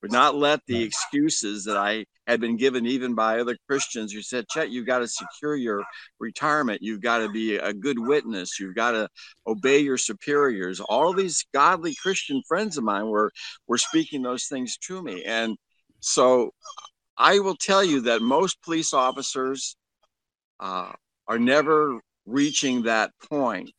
would 0.00 0.10
not 0.10 0.34
let 0.34 0.60
the 0.66 0.82
excuses 0.82 1.64
that 1.64 1.76
I 1.76 2.06
had 2.26 2.40
been 2.40 2.56
given 2.56 2.86
even 2.86 3.14
by 3.14 3.38
other 3.38 3.58
Christians 3.68 4.10
who 4.10 4.22
said, 4.22 4.48
Chet, 4.48 4.70
you've 4.70 4.86
got 4.86 5.00
to 5.00 5.06
secure 5.06 5.54
your 5.54 5.84
retirement. 6.18 6.80
You've 6.82 7.02
got 7.02 7.18
to 7.18 7.28
be 7.28 7.56
a 7.56 7.74
good 7.74 7.98
witness. 7.98 8.58
You've 8.58 8.74
got 8.74 8.92
to 8.92 9.08
obey 9.46 9.80
your 9.80 9.98
superiors. 9.98 10.80
All 10.80 11.12
these 11.12 11.44
godly 11.52 11.94
Christian 11.94 12.42
friends 12.48 12.78
of 12.78 12.84
mine 12.84 13.06
were, 13.06 13.30
were 13.68 13.78
speaking 13.78 14.22
those 14.22 14.46
things 14.46 14.78
to 14.86 15.02
me. 15.02 15.22
And 15.24 15.56
so 16.00 16.52
I 17.18 17.38
will 17.38 17.56
tell 17.56 17.84
you 17.84 18.00
that 18.02 18.22
most 18.22 18.62
police 18.62 18.94
officers 18.94 19.76
uh, 20.58 20.92
are 21.28 21.38
never 21.38 22.00
reaching 22.24 22.84
that 22.84 23.12
point 23.30 23.74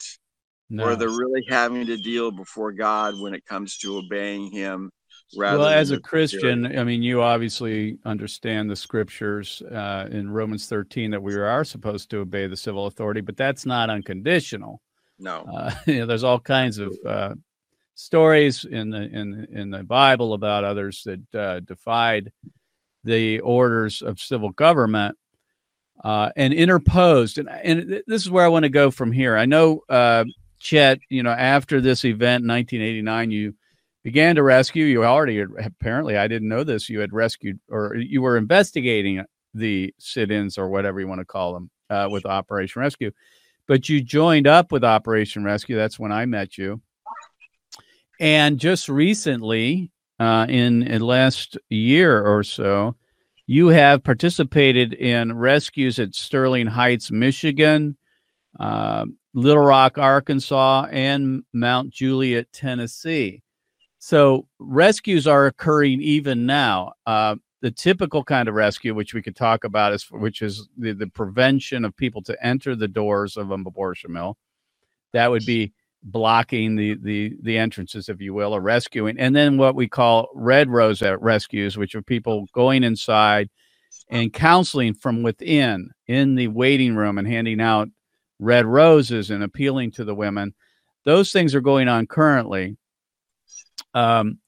no. 0.74 0.86
where 0.86 0.96
they're 0.96 1.10
really 1.10 1.46
having 1.48 1.86
to 1.86 1.98
deal 1.98 2.32
before 2.32 2.72
God 2.72 3.20
when 3.22 3.34
it 3.34 3.46
comes 3.46 3.78
to 3.78 3.98
obeying 3.98 4.52
Him. 4.52 4.92
well, 5.36 5.66
as 5.66 5.92
a 5.92 6.00
Christian, 6.00 6.78
I 6.78 6.84
mean, 6.84 7.04
you 7.04 7.22
obviously 7.22 8.00
understand 8.06 8.70
the 8.70 8.76
scriptures 8.76 9.62
uh, 9.72 10.08
in 10.12 10.32
Romans 10.32 10.68
13 10.68 11.12
that 11.12 11.22
we 11.22 11.36
are 11.36 11.64
supposed 11.64 12.10
to 12.10 12.20
obey 12.20 12.48
the 12.48 12.58
civil 12.58 12.88
authority, 12.88 13.22
but 13.22 13.38
that's 13.38 13.66
not 13.66 13.90
unconditional. 13.90 14.82
No, 15.20 15.46
uh, 15.54 15.74
you 15.88 16.00
know, 16.00 16.06
there's 16.08 16.24
all 16.24 16.40
kinds 16.40 16.80
of 16.80 16.98
uh, 17.08 17.36
stories 17.94 18.66
in 18.66 18.90
the 18.90 19.04
in 19.04 19.48
in 19.52 19.70
the 19.70 19.84
Bible 19.84 20.34
about 20.34 20.64
others 20.64 21.04
that 21.06 21.36
uh, 21.40 21.60
defied 21.60 22.32
the 23.04 23.40
orders 23.42 24.02
of 24.02 24.20
civil 24.20 24.50
government 24.50 25.18
uh, 26.04 26.30
and 26.36 26.54
interposed. 26.54 27.38
And, 27.38 27.50
and 27.50 28.04
this 28.08 28.24
is 28.24 28.32
where 28.32 28.46
I 28.46 28.50
want 28.50 28.64
to 28.64 28.70
go 28.70 28.92
from 28.92 29.12
here. 29.12 29.38
I 29.38 29.46
know, 29.46 29.82
uh, 29.90 30.26
Chet, 30.64 31.00
you 31.10 31.24
know, 31.24 31.32
after 31.32 31.82
this 31.82 32.06
event 32.06 32.44
in 32.44 32.48
1989, 32.48 33.32
you 33.32 33.54
began 34.02 34.36
to 34.36 34.44
rescue. 34.44 34.86
You 34.86 35.04
already 35.04 35.42
apparently, 35.42 36.18
I 36.18 36.30
didn't 36.30 36.48
know 36.48 36.64
this. 36.64 36.90
You 36.90 37.02
had 37.02 37.12
rescued, 37.12 37.60
or 37.70 37.96
you 37.96 38.22
were 38.22 38.38
investigating 38.38 39.24
the 39.54 39.94
sit-ins 40.00 40.58
or 40.58 40.70
whatever 40.70 41.02
you 41.02 41.08
want 41.08 41.20
to 41.20 41.26
call 41.26 41.54
them 41.54 41.70
uh, 41.90 42.08
with 42.10 42.26
Operation 42.26 42.82
Rescue. 42.82 43.12
But 43.68 43.90
you 43.90 44.02
joined 44.02 44.48
up 44.48 44.72
with 44.72 44.86
Operation 44.86 45.44
Rescue. 45.44 45.76
That's 45.76 46.00
when 46.00 46.14
I 46.14 46.26
met 46.26 46.58
you. 46.58 46.82
And 48.22 48.58
just 48.58 48.88
recently, 48.88 49.92
uh, 50.18 50.46
in, 50.48 50.84
in 50.84 51.02
last 51.02 51.58
year 51.70 52.26
or 52.26 52.42
so, 52.44 52.96
you 53.48 53.68
have 53.68 54.04
participated 54.04 54.94
in 54.94 55.38
rescues 55.38 56.00
at 56.00 56.16
Sterling 56.16 56.68
Heights, 56.68 57.12
Michigan, 57.12 57.98
uh, 58.58 59.06
Little 59.34 59.64
Rock, 59.64 59.98
Arkansas, 59.98 60.88
and 60.92 61.44
Mount 61.54 61.92
Juliet, 61.92 62.48
Tennessee. 62.54 63.44
So 64.00 64.48
rescues 64.60 65.28
are 65.28 65.46
occurring 65.48 66.02
even 66.02 66.46
now. 66.46 66.94
Uh, 67.06 67.36
the 67.62 67.72
typical 67.72 68.24
kind 68.24 68.50
of 68.50 68.56
rescue, 68.56 68.94
which 68.94 69.14
we 69.14 69.22
could 69.22 69.36
talk 69.36 69.64
about, 69.64 69.94
is 69.94 70.06
which 70.12 70.42
is 70.42 70.68
the, 70.78 70.94
the 70.94 71.08
prevention 71.08 71.86
of 71.86 71.96
people 71.96 72.22
to 72.24 72.46
enter 72.46 72.76
the 72.76 72.88
doors 72.90 73.38
of 73.38 73.52
an 73.52 73.64
abortion 73.66 74.14
mill. 74.14 74.38
That 75.14 75.32
would 75.32 75.46
be 75.46 75.74
blocking 76.04 76.76
the 76.76 76.96
the 77.02 77.36
the 77.42 77.58
entrances, 77.58 78.10
if 78.10 78.22
you 78.22 78.34
will, 78.34 78.54
or 78.56 78.62
rescuing, 78.62 79.20
and 79.20 79.36
then 79.36 79.58
what 79.58 79.76
we 79.76 79.88
call 79.88 80.30
red 80.36 80.70
rose 80.70 81.02
rescues, 81.20 81.78
which 81.78 81.96
are 81.96 82.02
people 82.04 82.48
going 82.54 82.84
inside 82.84 83.50
and 84.10 84.34
counseling 84.34 84.94
from 84.94 85.24
within 85.24 85.92
in 86.08 86.36
the 86.36 86.48
waiting 86.50 86.96
room 86.96 87.18
and 87.18 87.28
handing 87.28 87.62
out 87.62 87.90
red 88.40 88.66
roses 88.66 89.30
and 89.30 89.44
appealing 89.44 89.92
to 89.92 90.04
the 90.04 90.16
women. 90.16 90.54
Those 91.06 91.32
things 91.32 91.54
are 91.56 91.62
going 91.62 91.88
on 91.88 92.08
currently. 92.08 92.78
Um, 93.94 94.40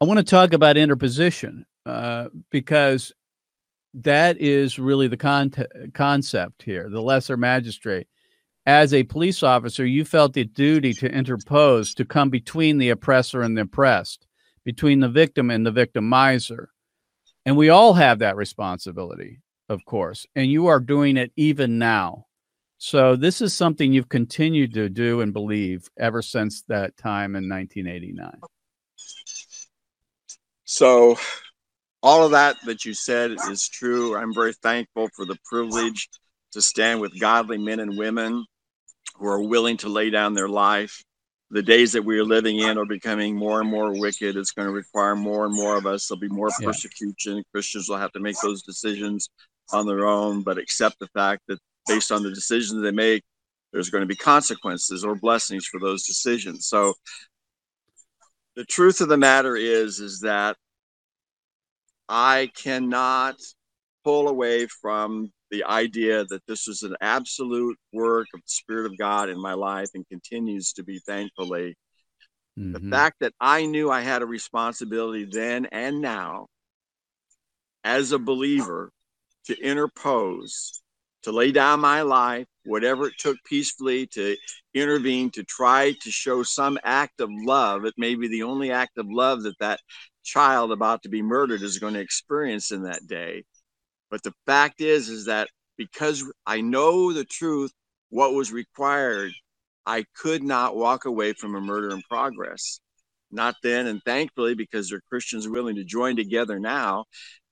I 0.00 0.04
want 0.04 0.18
to 0.18 0.24
talk 0.24 0.52
about 0.52 0.76
interposition 0.76 1.64
uh, 1.86 2.28
because 2.50 3.12
that 3.94 4.40
is 4.40 4.78
really 4.78 5.08
the 5.08 5.16
con- 5.16 5.52
concept 5.94 6.62
here, 6.62 6.88
the 6.90 7.00
lesser 7.00 7.36
magistrate 7.36 8.08
as 8.66 8.94
a 8.94 9.02
police 9.04 9.42
officer, 9.42 9.84
you 9.84 10.04
felt 10.04 10.32
the 10.32 10.44
duty 10.44 10.94
to 10.94 11.10
interpose, 11.10 11.94
to 11.94 12.04
come 12.04 12.30
between 12.30 12.78
the 12.78 12.90
oppressor 12.90 13.42
and 13.42 13.56
the 13.56 13.62
oppressed, 13.62 14.26
between 14.64 15.00
the 15.00 15.08
victim 15.08 15.50
and 15.50 15.66
the 15.66 15.72
victimizer. 15.72 16.66
And 17.44 17.56
we 17.56 17.68
all 17.68 17.92
have 17.92 18.20
that 18.20 18.36
responsibility, 18.36 19.40
of 19.68 19.84
course, 19.84 20.26
and 20.34 20.50
you 20.50 20.68
are 20.68 20.80
doing 20.80 21.18
it 21.18 21.30
even 21.36 21.78
now. 21.78 22.26
So 22.78 23.16
this 23.16 23.40
is 23.40 23.54
something 23.54 23.92
you've 23.92 24.08
continued 24.08 24.74
to 24.74 24.88
do 24.88 25.20
and 25.20 25.32
believe 25.32 25.88
ever 25.98 26.22
since 26.22 26.62
that 26.68 26.96
time 26.96 27.36
in 27.36 27.48
1989. 27.48 28.40
So 30.64 31.16
all 32.02 32.24
of 32.24 32.32
that 32.32 32.56
that 32.66 32.84
you 32.84 32.94
said 32.94 33.36
is 33.50 33.68
true. 33.68 34.16
I'm 34.16 34.34
very 34.34 34.52
thankful 34.52 35.08
for 35.14 35.24
the 35.24 35.38
privilege 35.44 36.08
to 36.52 36.60
stand 36.60 37.00
with 37.00 37.18
godly 37.18 37.58
men 37.58 37.80
and 37.80 37.96
women 37.96 38.44
who 39.16 39.26
are 39.26 39.42
willing 39.42 39.76
to 39.78 39.88
lay 39.88 40.10
down 40.10 40.34
their 40.34 40.48
life. 40.48 41.02
The 41.50 41.62
days 41.62 41.92
that 41.92 42.04
we 42.04 42.18
are 42.18 42.24
living 42.24 42.58
in 42.58 42.78
are 42.78 42.84
becoming 42.84 43.36
more 43.36 43.60
and 43.60 43.70
more 43.70 43.98
wicked. 43.98 44.36
It's 44.36 44.50
going 44.50 44.66
to 44.66 44.72
require 44.72 45.14
more 45.14 45.46
and 45.46 45.54
more 45.54 45.76
of 45.76 45.86
us. 45.86 46.08
There'll 46.08 46.20
be 46.20 46.28
more 46.28 46.50
yeah. 46.60 46.66
persecution. 46.66 47.44
Christians 47.52 47.88
will 47.88 47.98
have 47.98 48.12
to 48.12 48.20
make 48.20 48.36
those 48.42 48.62
decisions 48.62 49.30
on 49.72 49.86
their 49.86 50.06
own, 50.06 50.42
but 50.42 50.58
accept 50.58 50.98
the 50.98 51.08
fact 51.08 51.42
that 51.48 51.58
based 51.86 52.12
on 52.12 52.22
the 52.22 52.30
decisions 52.30 52.82
they 52.82 52.90
make, 52.90 53.22
there's 53.72 53.90
going 53.90 54.02
to 54.02 54.06
be 54.06 54.16
consequences 54.16 55.04
or 55.04 55.14
blessings 55.14 55.66
for 55.66 55.80
those 55.80 56.04
decisions. 56.04 56.66
So 56.66 56.94
the 58.56 58.64
truth 58.64 59.00
of 59.00 59.08
the 59.08 59.16
matter 59.16 59.56
is, 59.56 59.98
is 59.98 60.20
that 60.20 60.56
I 62.08 62.50
cannot 62.54 63.36
pull 64.04 64.28
away 64.28 64.66
from 64.66 65.32
the 65.50 65.64
idea 65.64 66.24
that 66.24 66.42
this 66.46 66.66
was 66.66 66.82
an 66.82 66.94
absolute 67.00 67.78
work 67.92 68.26
of 68.34 68.40
the 68.40 68.48
Spirit 68.48 68.86
of 68.86 68.98
God 68.98 69.28
in 69.28 69.40
my 69.40 69.54
life 69.54 69.88
and 69.94 70.06
continues 70.08 70.72
to 70.74 70.84
be, 70.84 71.00
thankfully. 71.00 71.76
Mm-hmm. 72.58 72.72
The 72.72 72.90
fact 72.90 73.16
that 73.20 73.32
I 73.40 73.66
knew 73.66 73.90
I 73.90 74.02
had 74.02 74.22
a 74.22 74.26
responsibility 74.26 75.24
then 75.24 75.66
and 75.66 76.00
now 76.00 76.46
as 77.82 78.12
a 78.12 78.18
believer 78.18 78.90
to 79.46 79.60
interpose, 79.60 80.82
to 81.24 81.32
lay 81.32 81.52
down 81.52 81.80
my 81.80 82.02
life, 82.02 82.46
whatever 82.64 83.08
it 83.08 83.14
took 83.18 83.36
peacefully 83.44 84.06
to 84.08 84.36
intervene, 84.74 85.30
to 85.30 85.42
try 85.44 85.92
to 86.02 86.10
show 86.10 86.42
some 86.42 86.78
act 86.84 87.20
of 87.20 87.30
love. 87.32 87.84
It 87.84 87.94
may 87.96 88.14
be 88.14 88.28
the 88.28 88.44
only 88.44 88.70
act 88.70 88.98
of 88.98 89.06
love 89.08 89.42
that 89.42 89.58
that 89.60 89.80
child 90.22 90.72
about 90.72 91.02
to 91.02 91.08
be 91.08 91.22
murdered 91.22 91.62
is 91.62 91.78
going 91.78 91.94
to 91.94 92.00
experience 92.00 92.70
in 92.70 92.82
that 92.84 93.06
day. 93.06 93.44
But 94.10 94.22
the 94.22 94.34
fact 94.46 94.80
is, 94.80 95.08
is 95.08 95.26
that 95.26 95.48
because 95.76 96.24
I 96.46 96.60
know 96.60 97.12
the 97.12 97.24
truth, 97.24 97.72
what 98.10 98.34
was 98.34 98.52
required, 98.52 99.32
I 99.86 100.04
could 100.16 100.42
not 100.42 100.76
walk 100.76 101.04
away 101.04 101.32
from 101.32 101.54
a 101.54 101.60
murder 101.60 101.90
in 101.90 102.02
progress. 102.08 102.80
Not 103.30 103.56
then, 103.62 103.86
and 103.86 104.00
thankfully, 104.04 104.54
because 104.54 104.88
there 104.88 104.98
are 104.98 105.08
Christians 105.08 105.48
willing 105.48 105.76
to 105.76 105.84
join 105.84 106.16
together 106.16 106.60
now 106.60 107.04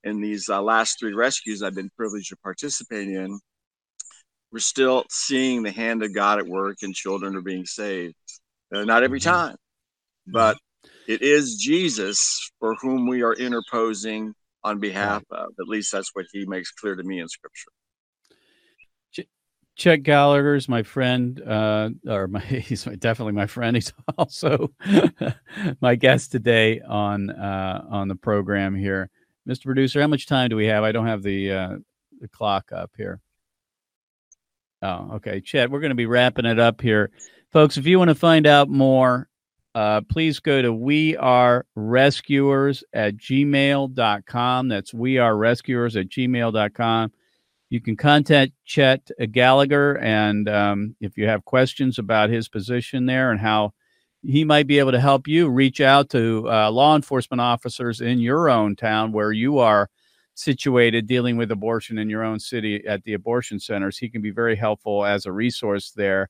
in 0.03 0.21
these 0.21 0.47
uh, 0.49 0.61
last 0.61 0.97
three 0.99 1.13
rescues 1.13 1.61
I've 1.61 1.75
been 1.75 1.91
privileged 1.97 2.29
to 2.29 2.37
participate 2.37 3.09
in, 3.09 3.39
we're 4.53 4.59
still 4.59 5.03
seeing 5.09 5.63
the 5.63 5.71
hand 5.71 6.03
of 6.03 6.13
God 6.13 6.37
at 6.37 6.45
work 6.47 6.77
and 6.83 6.93
children 6.93 7.35
are 7.35 7.41
being 7.41 7.65
saved. 7.65 8.13
Uh, 8.73 8.85
not 8.85 9.03
every 9.03 9.19
mm-hmm. 9.19 9.29
time, 9.31 9.55
but 10.27 10.57
it 11.07 11.23
is 11.23 11.55
Jesus 11.55 12.51
for 12.59 12.75
whom 12.75 13.07
we 13.07 13.23
are 13.23 13.33
interposing 13.33 14.33
on 14.63 14.79
behalf 14.79 15.23
of. 15.31 15.47
At 15.59 15.67
least 15.67 15.91
that's 15.91 16.11
what 16.13 16.27
he 16.31 16.45
makes 16.45 16.71
clear 16.71 16.95
to 16.95 17.03
me 17.03 17.19
in 17.19 17.27
scripture. 17.27 17.71
Chet 19.75 20.03
Gallagher 20.03 20.53
is 20.53 20.69
my 20.69 20.83
friend, 20.83 21.41
uh, 21.41 21.89
or 22.07 22.27
my, 22.27 22.39
he's 22.41 22.85
my, 22.85 22.93
definitely 22.93 23.33
my 23.33 23.47
friend. 23.47 23.75
He's 23.75 23.91
also 24.19 24.71
my 25.81 25.95
guest 25.95 26.31
today 26.31 26.79
on 26.79 27.31
uh, 27.31 27.83
on 27.89 28.07
the 28.07 28.15
program 28.15 28.75
here. 28.75 29.09
Mr. 29.49 29.63
Producer, 29.63 29.99
how 29.99 30.07
much 30.07 30.27
time 30.27 30.49
do 30.49 30.55
we 30.55 30.67
have? 30.67 30.83
I 30.83 30.91
don't 30.91 31.07
have 31.07 31.23
the 31.23 31.51
uh, 31.51 31.77
the 32.21 32.27
clock 32.27 32.71
up 32.71 32.91
here. 32.95 33.19
Oh, 34.83 35.15
okay, 35.15 35.39
Chet, 35.39 35.71
we're 35.71 35.79
going 35.79 35.91
to 35.91 35.95
be 35.95 36.05
wrapping 36.05 36.45
it 36.45 36.59
up 36.59 36.81
here, 36.81 37.09
folks. 37.51 37.77
If 37.77 37.87
you 37.87 37.97
want 37.97 38.09
to 38.09 38.15
find 38.15 38.45
out 38.45 38.69
more 38.69 39.29
uh, 39.75 40.01
please 40.01 40.39
go 40.39 40.61
to 40.61 40.71
we 40.71 41.17
are 41.17 41.65
rescuers 41.75 42.83
at 42.93 43.17
gmail.com. 43.17 44.67
That's 44.67 44.93
we 44.93 45.17
are 45.17 45.35
rescuers 45.35 45.95
at 45.95 46.09
gmail.com. 46.09 47.11
You 47.69 47.81
can 47.81 47.95
contact 47.97 48.51
Chet 48.65 49.09
Gallagher, 49.31 49.97
and 49.97 50.47
um, 50.47 50.95
if 51.01 51.17
you 51.17 51.27
have 51.27 51.43
questions 51.43 51.97
about 51.97 52.29
his 52.29 52.47
position 52.47 53.07
there 53.07 53.31
and 53.31 53.39
how 53.39 53.73
he 54.21 54.43
might 54.43 54.67
be 54.67 54.77
able 54.77 54.91
to 54.91 54.99
help 54.99 55.27
you, 55.27 55.49
reach 55.49 55.81
out 55.81 56.11
to 56.11 56.47
uh, 56.47 56.69
law 56.69 56.95
enforcement 56.95 57.41
officers 57.41 57.99
in 57.99 58.19
your 58.19 58.47
own 58.47 58.75
town 58.75 59.11
where 59.11 59.31
you 59.31 59.57
are 59.57 59.89
situated 60.35 61.07
dealing 61.07 61.37
with 61.37 61.51
abortion 61.51 61.97
in 61.97 62.09
your 62.09 62.23
own 62.23 62.39
city 62.39 62.85
at 62.87 63.03
the 63.03 63.13
abortion 63.13 63.59
centers. 63.59 63.97
He 63.97 64.09
can 64.09 64.21
be 64.21 64.31
very 64.31 64.55
helpful 64.55 65.05
as 65.05 65.25
a 65.25 65.31
resource 65.31 65.91
there. 65.91 66.29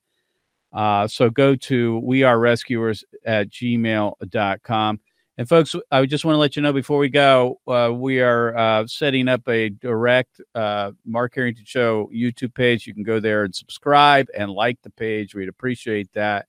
Uh, 0.74 1.08
so 1.08 1.30
go 1.30 1.56
to 1.56 2.00
we 2.00 2.24
are 2.24 2.40
rescuers 2.40 3.04
at 3.26 3.50
gmail.com. 3.50 5.00
And 5.36 5.50
folks, 5.50 5.76
I 5.90 6.06
just 6.06 6.26
want 6.26 6.36
to 6.36 6.40
let 6.40 6.56
you 6.56 6.62
know 6.62 6.74
before 6.74 7.00
we 7.00 7.10
go, 7.10 7.60
uh, 7.68 7.92
we 7.92 8.22
are 8.22 8.56
uh, 8.56 8.86
setting 8.86 9.28
up 9.28 9.48
a 9.48 9.70
direct 9.70 10.40
uh, 10.54 10.92
Mark 11.06 11.34
Harrington 11.34 11.66
Show 11.66 12.10
YouTube 12.14 12.54
page. 12.54 12.86
You 12.86 12.94
can 12.94 13.04
go 13.04 13.20
there 13.20 13.44
and 13.44 13.54
subscribe 13.54 14.28
and 14.38 14.52
like 14.52 14.80
the 14.84 14.92
page. 14.92 15.34
We'd 15.34 15.50
appreciate 15.50 16.14
that. 16.14 16.46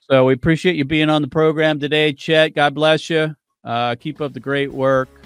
So 0.00 0.24
we 0.24 0.32
appreciate 0.32 0.76
you 0.76 0.84
being 0.84 1.10
on 1.10 1.20
the 1.22 1.28
program 1.28 1.78
today, 1.78 2.12
Chet. 2.12 2.54
God 2.54 2.74
bless 2.74 3.10
you. 3.10 3.34
Uh, 3.62 3.96
keep 3.96 4.20
up 4.20 4.32
the 4.32 4.40
great 4.40 4.72
work. 4.72 5.23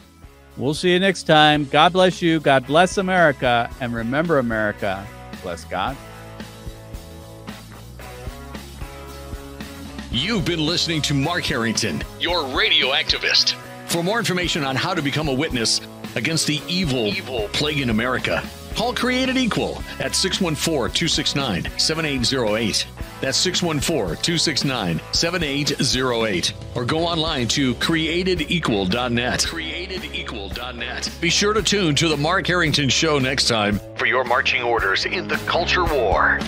We'll 0.59 0.75
see 0.75 0.93
you 0.93 0.99
next 0.99 1.23
time. 1.23 1.67
God 1.67 1.93
bless 1.93 2.21
you. 2.21 2.41
God 2.41 2.67
bless 2.67 2.99
America. 2.99 3.71
And 3.81 3.95
remember, 3.95 4.39
America, 4.39 5.07
Bless 5.43 5.65
God. 5.65 5.97
You've 10.11 10.45
been 10.45 10.65
listening 10.65 11.03
to 11.03 11.15
Mark 11.15 11.45
Harrington, 11.45 12.03
your 12.19 12.45
radio 12.57 12.89
activist. 12.89 13.55
For 13.87 14.03
more 14.03 14.19
information 14.19 14.65
on 14.65 14.75
how 14.75 14.95
to 14.95 15.03
become 15.03 15.29
a 15.29 15.33
witness 15.33 15.81
against 16.15 16.47
the 16.47 16.61
evil, 16.67 17.07
evil 17.07 17.49
plague 17.53 17.81
in 17.81 17.91
America, 17.91 18.43
call 18.79 18.95
Created 18.95 19.37
Equal 19.37 19.83
at 19.99 20.15
614 20.15 20.95
269 20.95 21.65
7808. 21.79 22.87
That's 23.21 23.37
614 23.39 24.23
269 24.23 25.01
7808. 25.11 26.53
Or 26.77 26.85
go 26.85 27.01
online 27.01 27.49
to 27.49 27.75
createdequal.net. 27.75 29.41
Createdequal.net. 29.41 31.11
Be 31.21 31.29
sure 31.29 31.55
to 31.55 31.63
tune 31.63 31.97
to 31.97 32.09
The 32.09 32.17
Mark 32.17 32.47
Harrington 32.47 32.89
Show 32.89 33.19
next 33.19 33.49
time 33.49 33.81
for 33.97 34.07
your 34.07 34.23
marching 34.23 34.63
orders 34.63 35.07
in 35.07 35.27
the 35.27 35.37
culture 35.39 35.85
war. 35.85 36.39